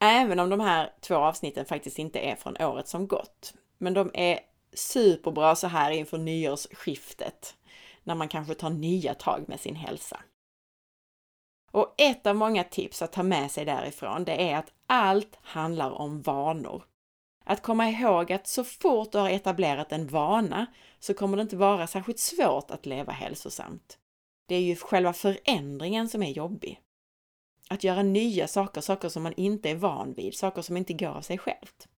Även 0.00 0.38
om 0.38 0.50
de 0.50 0.60
här 0.60 0.92
två 1.00 1.14
avsnitten 1.14 1.64
faktiskt 1.64 1.98
inte 1.98 2.18
är 2.18 2.36
från 2.36 2.56
året 2.56 2.88
som 2.88 3.06
gått. 3.06 3.54
Men 3.78 3.94
de 3.94 4.10
är 4.14 4.40
superbra 4.72 5.56
så 5.56 5.66
här 5.66 5.90
inför 5.90 6.18
nyårsskiftet 6.18 7.56
när 8.04 8.14
man 8.14 8.28
kanske 8.28 8.54
tar 8.54 8.70
nya 8.70 9.14
tag 9.14 9.44
med 9.48 9.60
sin 9.60 9.76
hälsa. 9.76 10.20
Och 11.78 11.94
ett 11.98 12.26
av 12.26 12.36
många 12.36 12.64
tips 12.64 13.02
att 13.02 13.12
ta 13.12 13.22
med 13.22 13.50
sig 13.50 13.64
därifrån, 13.64 14.24
det 14.24 14.50
är 14.50 14.56
att 14.56 14.72
allt 14.86 15.38
handlar 15.42 15.90
om 15.90 16.22
vanor. 16.22 16.84
Att 17.44 17.62
komma 17.62 17.88
ihåg 17.88 18.32
att 18.32 18.46
så 18.46 18.64
fort 18.64 19.12
du 19.12 19.18
har 19.18 19.30
etablerat 19.30 19.92
en 19.92 20.06
vana 20.06 20.66
så 20.98 21.14
kommer 21.14 21.36
det 21.36 21.42
inte 21.42 21.56
vara 21.56 21.86
särskilt 21.86 22.18
svårt 22.18 22.70
att 22.70 22.86
leva 22.86 23.12
hälsosamt. 23.12 23.98
Det 24.46 24.54
är 24.54 24.60
ju 24.60 24.76
själva 24.76 25.12
förändringen 25.12 26.08
som 26.08 26.22
är 26.22 26.30
jobbig. 26.30 26.80
Att 27.68 27.84
göra 27.84 28.02
nya 28.02 28.48
saker, 28.48 28.80
saker 28.80 29.08
som 29.08 29.22
man 29.22 29.34
inte 29.36 29.70
är 29.70 29.76
van 29.76 30.12
vid, 30.12 30.34
saker 30.34 30.62
som 30.62 30.76
inte 30.76 30.92
går 30.92 31.08
av 31.08 31.22
sig 31.22 31.38
självt. 31.38 31.88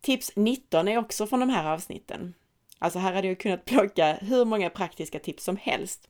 Tips 0.00 0.32
19 0.36 0.88
är 0.88 0.98
också 0.98 1.26
från 1.26 1.40
de 1.40 1.48
här 1.48 1.72
avsnitten. 1.72 2.34
Alltså 2.78 2.98
här 2.98 3.12
hade 3.12 3.28
jag 3.28 3.40
kunnat 3.40 3.64
plocka 3.64 4.14
hur 4.14 4.44
många 4.44 4.70
praktiska 4.70 5.18
tips 5.18 5.44
som 5.44 5.56
helst. 5.56 6.08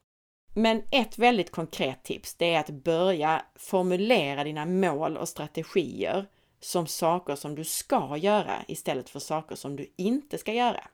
Men 0.54 0.82
ett 0.90 1.18
väldigt 1.18 1.50
konkret 1.50 2.02
tips, 2.02 2.34
det 2.34 2.54
är 2.54 2.60
att 2.60 2.70
börja 2.70 3.44
formulera 3.54 4.44
dina 4.44 4.66
mål 4.66 5.16
och 5.16 5.28
strategier 5.28 6.26
som 6.60 6.86
saker 6.86 7.36
som 7.36 7.54
du 7.54 7.64
ska 7.64 8.16
göra 8.16 8.64
istället 8.68 9.10
för 9.10 9.20
saker 9.20 9.54
som 9.56 9.76
du 9.76 9.92
inte 9.96 10.38
ska 10.38 10.52
göra. 10.52 10.88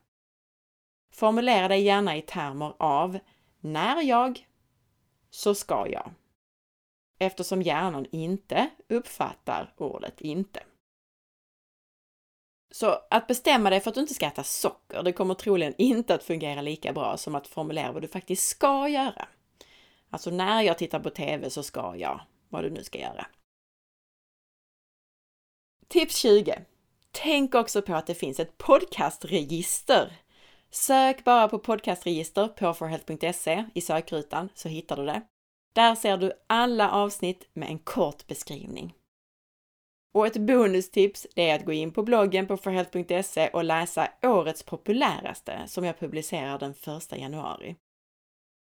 Formulera 1.13 1.67
dig 1.67 1.81
gärna 1.81 2.17
i 2.17 2.21
termer 2.21 2.73
av 2.79 3.19
när 3.59 4.01
jag, 4.01 4.47
så 5.29 5.55
ska 5.55 5.87
jag. 5.89 6.11
Eftersom 7.19 7.61
hjärnan 7.61 8.05
inte 8.11 8.69
uppfattar 8.89 9.73
ordet 9.77 10.21
inte. 10.21 10.63
Så 12.71 12.99
att 13.09 13.27
bestämma 13.27 13.69
dig 13.69 13.79
för 13.79 13.89
att 13.89 13.95
du 13.95 14.01
inte 14.01 14.13
ska 14.13 14.25
äta 14.25 14.43
socker, 14.43 15.03
det 15.03 15.13
kommer 15.13 15.33
troligen 15.33 15.73
inte 15.77 16.15
att 16.15 16.23
fungera 16.23 16.61
lika 16.61 16.93
bra 16.93 17.17
som 17.17 17.35
att 17.35 17.47
formulera 17.47 17.91
vad 17.91 18.01
du 18.01 18.07
faktiskt 18.07 18.47
ska 18.47 18.87
göra. 18.87 19.27
Alltså 20.09 20.29
när 20.29 20.61
jag 20.61 20.77
tittar 20.77 20.99
på 20.99 21.09
TV 21.09 21.49
så 21.49 21.63
ska 21.63 21.95
jag, 21.95 22.21
vad 22.49 22.63
du 22.63 22.69
nu 22.69 22.83
ska 22.83 22.99
göra. 22.99 23.27
Tips 25.87 26.15
20. 26.15 26.61
Tänk 27.11 27.55
också 27.55 27.81
på 27.81 27.95
att 27.95 28.07
det 28.07 28.15
finns 28.15 28.39
ett 28.39 28.57
podcastregister. 28.57 30.13
Sök 30.69 31.23
bara 31.23 31.47
på 31.47 31.59
podcastregister 31.59 32.47
på 32.47 32.73
forhealth.se 32.73 33.65
i 33.73 33.81
sökrutan 33.81 34.49
så 34.53 34.69
hittar 34.69 34.97
du 34.97 35.05
det. 35.05 35.21
Där 35.73 35.95
ser 35.95 36.17
du 36.17 36.31
alla 36.47 36.91
avsnitt 36.91 37.49
med 37.53 37.69
en 37.69 37.79
kort 37.79 38.27
beskrivning. 38.27 38.93
Och 40.13 40.27
ett 40.27 40.37
bonustips 40.37 41.27
det 41.35 41.49
är 41.49 41.55
att 41.55 41.65
gå 41.65 41.73
in 41.73 41.91
på 41.91 42.03
bloggen 42.03 42.47
på 42.47 42.57
forhealth.se 42.57 43.47
och 43.47 43.63
läsa 43.63 44.09
årets 44.23 44.63
populäraste 44.63 45.63
som 45.67 45.83
jag 45.85 45.99
publicerar 45.99 46.59
den 46.59 46.71
1 46.71 47.17
januari. 47.17 47.75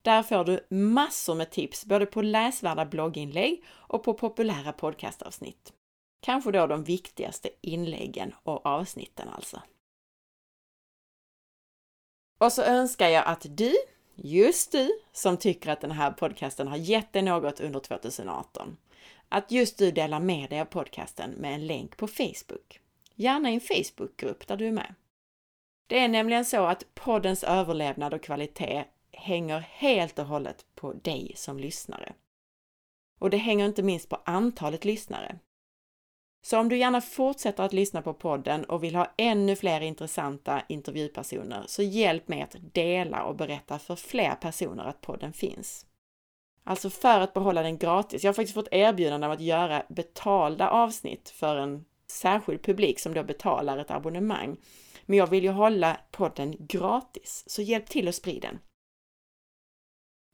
Där 0.08 0.22
får 0.22 0.44
du 0.44 0.66
massor 0.70 1.34
med 1.34 1.50
tips 1.50 1.84
både 1.84 2.06
på 2.06 2.22
läsvärda 2.22 2.84
blogginlägg 2.84 3.64
och 3.68 4.02
på 4.02 4.14
populära 4.14 4.72
podcastavsnitt. 4.72 5.72
Kanske 6.20 6.52
då 6.52 6.66
de 6.66 6.84
viktigaste 6.84 7.50
inläggen 7.60 8.34
och 8.42 8.66
avsnitten 8.66 9.28
alltså. 9.28 9.62
Och 12.38 12.52
så 12.52 12.62
önskar 12.62 13.08
jag 13.08 13.24
att 13.26 13.46
du, 13.50 13.74
just 14.14 14.72
du, 14.72 14.90
som 15.12 15.36
tycker 15.36 15.70
att 15.70 15.80
den 15.80 15.90
här 15.90 16.10
podcasten 16.10 16.68
har 16.68 16.76
gett 16.76 17.12
dig 17.12 17.22
något 17.22 17.60
under 17.60 17.80
2018, 17.80 18.76
att 19.28 19.50
just 19.50 19.78
du 19.78 19.90
delar 19.90 20.20
med 20.20 20.50
dig 20.50 20.60
av 20.60 20.64
podcasten 20.64 21.30
med 21.30 21.54
en 21.54 21.66
länk 21.66 21.96
på 21.96 22.06
Facebook. 22.06 22.80
Gärna 23.14 23.50
i 23.50 23.54
en 23.54 23.60
Facebookgrupp 23.60 24.46
där 24.46 24.56
du 24.56 24.66
är 24.66 24.72
med. 24.72 24.94
Det 25.86 25.98
är 25.98 26.08
nämligen 26.08 26.44
så 26.44 26.64
att 26.64 26.94
poddens 26.94 27.44
överlevnad 27.44 28.14
och 28.14 28.22
kvalitet 28.22 28.84
hänger 29.12 29.60
helt 29.60 30.18
och 30.18 30.26
hållet 30.26 30.66
på 30.74 30.92
dig 30.92 31.32
som 31.36 31.58
lyssnare. 31.58 32.12
Och 33.18 33.30
det 33.30 33.36
hänger 33.36 33.66
inte 33.66 33.82
minst 33.82 34.08
på 34.08 34.16
antalet 34.24 34.84
lyssnare. 34.84 35.38
Så 36.42 36.58
om 36.58 36.68
du 36.68 36.76
gärna 36.76 37.00
fortsätter 37.00 37.62
att 37.62 37.72
lyssna 37.72 38.02
på 38.02 38.14
podden 38.14 38.64
och 38.64 38.84
vill 38.84 38.94
ha 38.94 39.14
ännu 39.16 39.56
fler 39.56 39.80
intressanta 39.80 40.62
intervjupersoner, 40.68 41.64
så 41.66 41.82
hjälp 41.82 42.28
mig 42.28 42.42
att 42.42 42.56
dela 42.72 43.24
och 43.24 43.36
berätta 43.36 43.78
för 43.78 43.96
fler 43.96 44.34
personer 44.34 44.84
att 44.84 45.00
podden 45.00 45.32
finns. 45.32 45.86
Alltså 46.64 46.90
för 46.90 47.20
att 47.20 47.34
behålla 47.34 47.62
den 47.62 47.78
gratis. 47.78 48.24
Jag 48.24 48.28
har 48.28 48.34
faktiskt 48.34 48.54
fått 48.54 48.68
erbjudande 48.70 49.26
om 49.26 49.32
att 49.32 49.40
göra 49.40 49.82
betalda 49.88 50.70
avsnitt 50.70 51.28
för 51.28 51.56
en 51.56 51.84
särskild 52.10 52.62
publik 52.62 53.00
som 53.00 53.14
då 53.14 53.22
betalar 53.22 53.78
ett 53.78 53.90
abonnemang. 53.90 54.56
Men 55.06 55.18
jag 55.18 55.26
vill 55.26 55.44
ju 55.44 55.50
hålla 55.50 56.00
podden 56.10 56.56
gratis, 56.58 57.44
så 57.46 57.62
hjälp 57.62 57.86
till 57.86 58.08
att 58.08 58.14
sprida 58.14 58.48
den. 58.48 58.58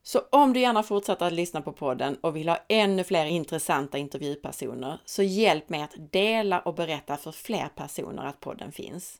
Så 0.06 0.22
om 0.30 0.52
du 0.52 0.60
gärna 0.60 0.82
fortsätter 0.82 1.26
att 1.26 1.32
lyssna 1.32 1.62
på 1.62 1.72
podden 1.72 2.16
och 2.20 2.36
vill 2.36 2.48
ha 2.48 2.58
ännu 2.68 3.04
fler 3.04 3.26
intressanta 3.26 3.98
intervjupersoner, 3.98 4.98
så 5.04 5.22
hjälp 5.22 5.68
mig 5.68 5.82
att 5.82 5.94
dela 5.96 6.60
och 6.60 6.74
berätta 6.74 7.16
för 7.16 7.32
fler 7.32 7.68
personer 7.74 8.24
att 8.24 8.40
podden 8.40 8.72
finns. 8.72 9.16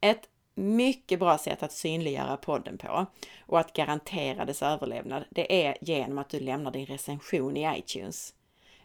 Ett 0.00 0.28
mycket 0.54 1.18
bra 1.18 1.38
sätt 1.38 1.62
att 1.62 1.72
synliggöra 1.72 2.36
podden 2.36 2.78
på 2.78 3.06
och 3.46 3.60
att 3.60 3.72
garantera 3.72 4.44
dess 4.44 4.62
överlevnad, 4.62 5.24
det 5.30 5.66
är 5.66 5.76
genom 5.80 6.18
att 6.18 6.28
du 6.28 6.40
lämnar 6.40 6.70
din 6.70 6.86
recension 6.86 7.56
i 7.56 7.78
iTunes. 7.78 8.34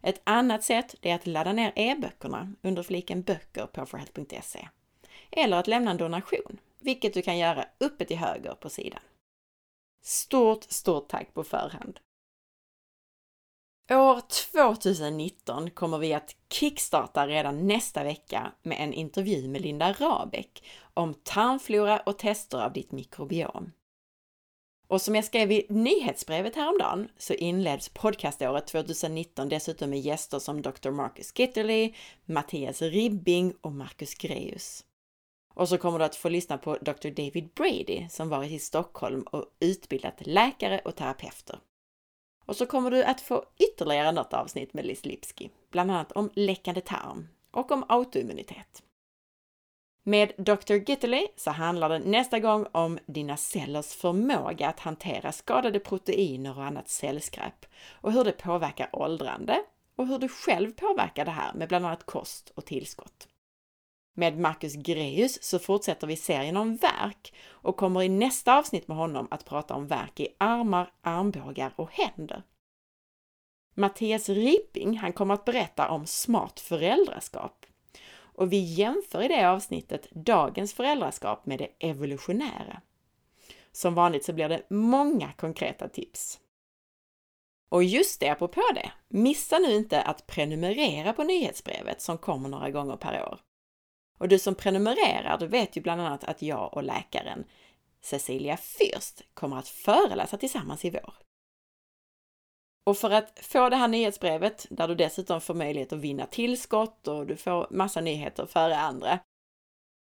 Ett 0.02 0.22
annat 0.24 0.64
sätt 0.64 0.96
är 1.02 1.16
att 1.16 1.28
ladda 1.28 1.54
ner 1.54 1.72
e-böckerna 1.76 2.54
under 2.62 2.84
fliken 2.84 3.22
böcker 3.22 3.66
på 3.66 3.86
forhealth.se. 3.86 4.68
Eller 5.32 5.58
att 5.58 5.68
lämna 5.68 5.92
en 5.92 5.98
donation, 5.98 6.58
vilket 6.80 7.14
du 7.14 7.22
kan 7.22 7.38
göra 7.38 7.66
uppe 7.78 8.06
till 8.06 8.18
höger 8.18 8.54
på 8.54 8.70
sidan. 8.70 9.02
Stort, 10.02 10.64
stort 10.64 11.10
tack 11.10 11.34
på 11.34 11.44
förhand! 11.44 12.00
År 13.92 14.22
2019 14.52 15.70
kommer 15.70 15.98
vi 15.98 16.14
att 16.14 16.36
kickstarta 16.50 17.28
redan 17.28 17.68
nästa 17.68 18.04
vecka 18.04 18.52
med 18.64 18.78
en 18.80 18.94
intervju 18.94 19.48
med 19.48 19.62
Linda 19.62 19.94
Rabeck 19.94 20.64
om 20.94 21.14
tarmflora 21.14 22.00
och 22.00 22.18
tester 22.18 22.58
av 22.58 22.74
ditt 22.74 22.92
mikrobiom. 22.92 23.72
Och 24.88 25.02
som 25.02 25.16
jag 25.16 25.26
skrev 25.26 25.52
i 25.52 25.66
nyhetsbrevet 25.70 26.56
häromdagen 26.56 27.10
så 27.18 27.34
inleds 27.34 27.90
podcaståret 27.90 28.68
2019 28.68 29.50
dessutom 29.50 29.90
med 29.90 30.00
gäster 30.00 30.40
som 30.40 30.62
Dr. 30.62 30.90
Marcus 30.90 31.40
Gitterly, 31.40 31.94
Mattias 32.26 32.82
Ribbing 32.82 33.54
och 33.62 33.72
Marcus 33.72 34.16
Greus. 34.16 34.86
Och 35.54 35.70
så 35.70 35.78
kommer 35.78 36.00
du 36.00 36.06
att 36.06 36.16
få 36.16 36.30
lyssna 36.30 36.58
på 36.58 36.78
Dr. 36.82 37.10
David 37.10 37.50
Brady 37.56 38.10
som 38.10 38.30
varit 38.30 38.52
i 38.52 38.60
Stockholm 38.60 39.22
och 39.22 39.46
utbildat 39.60 40.28
läkare 40.28 40.82
och 40.86 40.96
terapeuter. 40.96 41.60
Och 42.46 42.56
så 42.56 42.66
kommer 42.66 42.92
du 42.92 43.04
att 43.04 43.22
få 43.22 43.46
ytterligare 43.60 44.12
något 44.12 44.34
avsnitt 44.34 44.74
med 44.74 44.86
Liz 44.86 45.06
Lipski, 45.06 45.50
bland 45.72 45.92
annat 45.92 46.12
om 46.12 46.30
läckande 46.34 46.82
tarm 46.82 47.28
och 47.52 47.72
om 47.72 47.86
autoimmunitet. 47.90 48.84
Med 50.04 50.32
Dr. 50.38 50.74
Gitterly 50.74 51.28
så 51.36 51.52
handlar 51.52 51.90
det 51.90 52.00
nästa 52.00 52.40
gång 52.40 52.68
om 52.72 53.00
dina 53.06 53.38
cellers 53.38 53.94
förmåga 53.94 54.70
att 54.70 54.80
hantera 54.80 55.32
skadade 55.32 55.80
proteiner 55.80 56.58
och 56.58 56.66
annat 56.66 56.90
cellskräp 56.90 57.66
och 57.92 58.12
hur 58.12 58.24
det 58.24 58.32
påverkar 58.32 58.90
åldrande 58.94 59.64
och 59.96 60.08
hur 60.08 60.20
du 60.20 60.28
själv 60.28 60.72
påverkar 60.72 61.26
det 61.26 61.32
här 61.32 61.54
med 61.54 61.68
bland 61.68 61.86
annat 61.86 62.06
kost 62.06 62.52
och 62.56 62.66
tillskott. 62.66 63.28
Med 64.14 64.40
Marcus 64.40 64.76
Greus 64.76 65.44
så 65.44 65.60
fortsätter 65.60 66.08
vi 66.08 66.16
serien 66.16 66.58
om 66.58 66.76
verk 66.76 67.34
och 67.50 67.78
kommer 67.78 68.04
i 68.04 68.10
nästa 68.10 68.58
avsnitt 68.58 68.88
med 68.88 68.98
honom 68.98 69.28
att 69.32 69.46
prata 69.46 69.74
om 69.74 69.88
verk 69.88 70.20
i 70.20 70.28
armar, 70.38 70.94
armbågar 71.02 71.74
och 71.76 71.92
händer. 71.92 72.44
Mattias 73.74 74.30
Ripping, 74.30 74.98
han 74.98 75.14
kommer 75.14 75.34
att 75.34 75.46
berätta 75.46 75.90
om 75.90 76.06
smart 76.06 76.60
föräldraskap. 76.60 77.66
Och 78.14 78.54
vi 78.54 78.58
jämför 78.58 79.24
i 79.24 79.28
det 79.28 79.50
avsnittet 79.50 80.08
dagens 80.12 80.74
föräldraskap 80.74 81.46
med 81.46 81.60
det 81.60 81.88
evolutionära. 81.90 82.82
Som 83.72 83.96
vanligt 83.96 84.26
så 84.26 84.34
blir 84.34 84.50
det 84.50 84.70
många 84.70 85.32
konkreta 85.32 85.90
tips. 85.90 86.40
Och 87.70 87.84
just 87.84 88.20
det, 88.20 88.30
apropå 88.30 88.62
det, 88.76 88.92
missa 89.08 89.60
nu 89.60 89.76
inte 89.76 90.02
att 90.02 90.28
prenumerera 90.28 91.14
på 91.14 91.24
nyhetsbrevet 91.24 92.02
som 92.02 92.18
kommer 92.18 92.50
några 92.50 92.72
gånger 92.72 92.98
per 92.98 93.24
år. 93.24 93.40
Och 94.22 94.28
du 94.28 94.40
som 94.40 94.56
prenumererar, 94.56 95.38
du 95.38 95.48
vet 95.48 95.78
ju 95.78 95.82
bland 95.82 96.02
annat 96.02 96.24
att 96.24 96.42
jag 96.42 96.74
och 96.74 96.84
läkaren 96.84 97.44
Cecilia 98.02 98.56
Fürst 98.56 99.22
kommer 99.34 99.58
att 99.58 99.68
föreläsa 99.68 100.38
tillsammans 100.38 100.86
i 100.86 100.90
vår. 100.90 101.14
Och 102.86 102.98
för 102.98 103.10
att 103.10 103.40
få 103.40 103.70
det 103.70 103.76
här 103.76 103.88
nyhetsbrevet, 103.88 104.68
där 104.70 104.88
du 104.88 104.96
dessutom 104.96 105.42
får 105.42 105.54
möjlighet 105.54 105.94
att 105.94 106.00
vinna 106.00 106.26
tillskott 106.26 107.08
och 107.08 107.28
du 107.28 107.36
får 107.36 107.68
massa 107.72 108.02
nyheter 108.02 108.46
före 108.46 108.78
andra. 108.78 109.20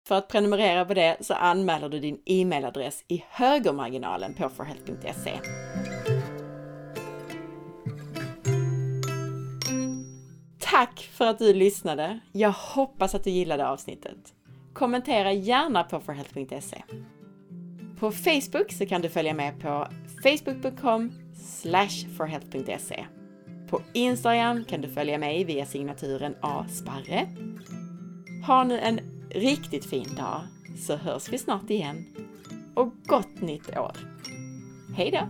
För 0.08 0.16
att 0.16 0.28
prenumerera 0.28 0.86
på 0.86 0.94
det 0.94 1.18
så 1.22 1.34
anmäler 1.34 1.90
du 1.90 2.00
din 2.00 2.22
e-mailadress 2.26 3.04
i 3.08 3.24
högermarginalen 3.30 4.34
på 4.34 4.50
forhealth.se. 4.50 5.40
Tack 10.76 11.10
för 11.14 11.28
att 11.28 11.40
du 11.40 11.54
lyssnade! 11.54 12.20
Jag 12.32 12.52
hoppas 12.52 13.16
att 13.16 13.24
du 13.24 13.30
gillade 13.30 13.68
avsnittet. 13.68 14.34
Kommentera 14.74 15.34
gärna 15.34 15.84
på 15.84 16.00
forhealth.se. 16.00 16.84
På 18.00 18.12
Facebook 18.12 18.72
så 18.72 18.86
kan 18.86 19.02
du 19.02 19.10
följa 19.10 19.34
med 19.34 19.60
på 19.60 19.88
facebook.com 20.24 21.12
forhealth.se. 22.18 23.06
På 23.70 23.82
Instagram 23.94 24.66
kan 24.66 24.82
du 24.82 24.90
följa 24.90 25.18
mig 25.18 25.44
via 25.44 25.66
signaturen 25.66 26.36
asparre. 26.42 27.28
Ha 28.48 28.64
nu 28.64 28.80
en 28.80 29.00
riktigt 29.30 29.86
fin 29.86 30.16
dag 30.16 30.42
så 30.78 30.96
hörs 30.96 31.30
vi 31.30 31.38
snart 31.38 31.70
igen. 31.70 32.06
Och 32.74 32.94
gott 33.06 33.42
nytt 33.42 33.78
år! 33.78 33.98
Hej 34.96 35.12
då! 35.12 35.28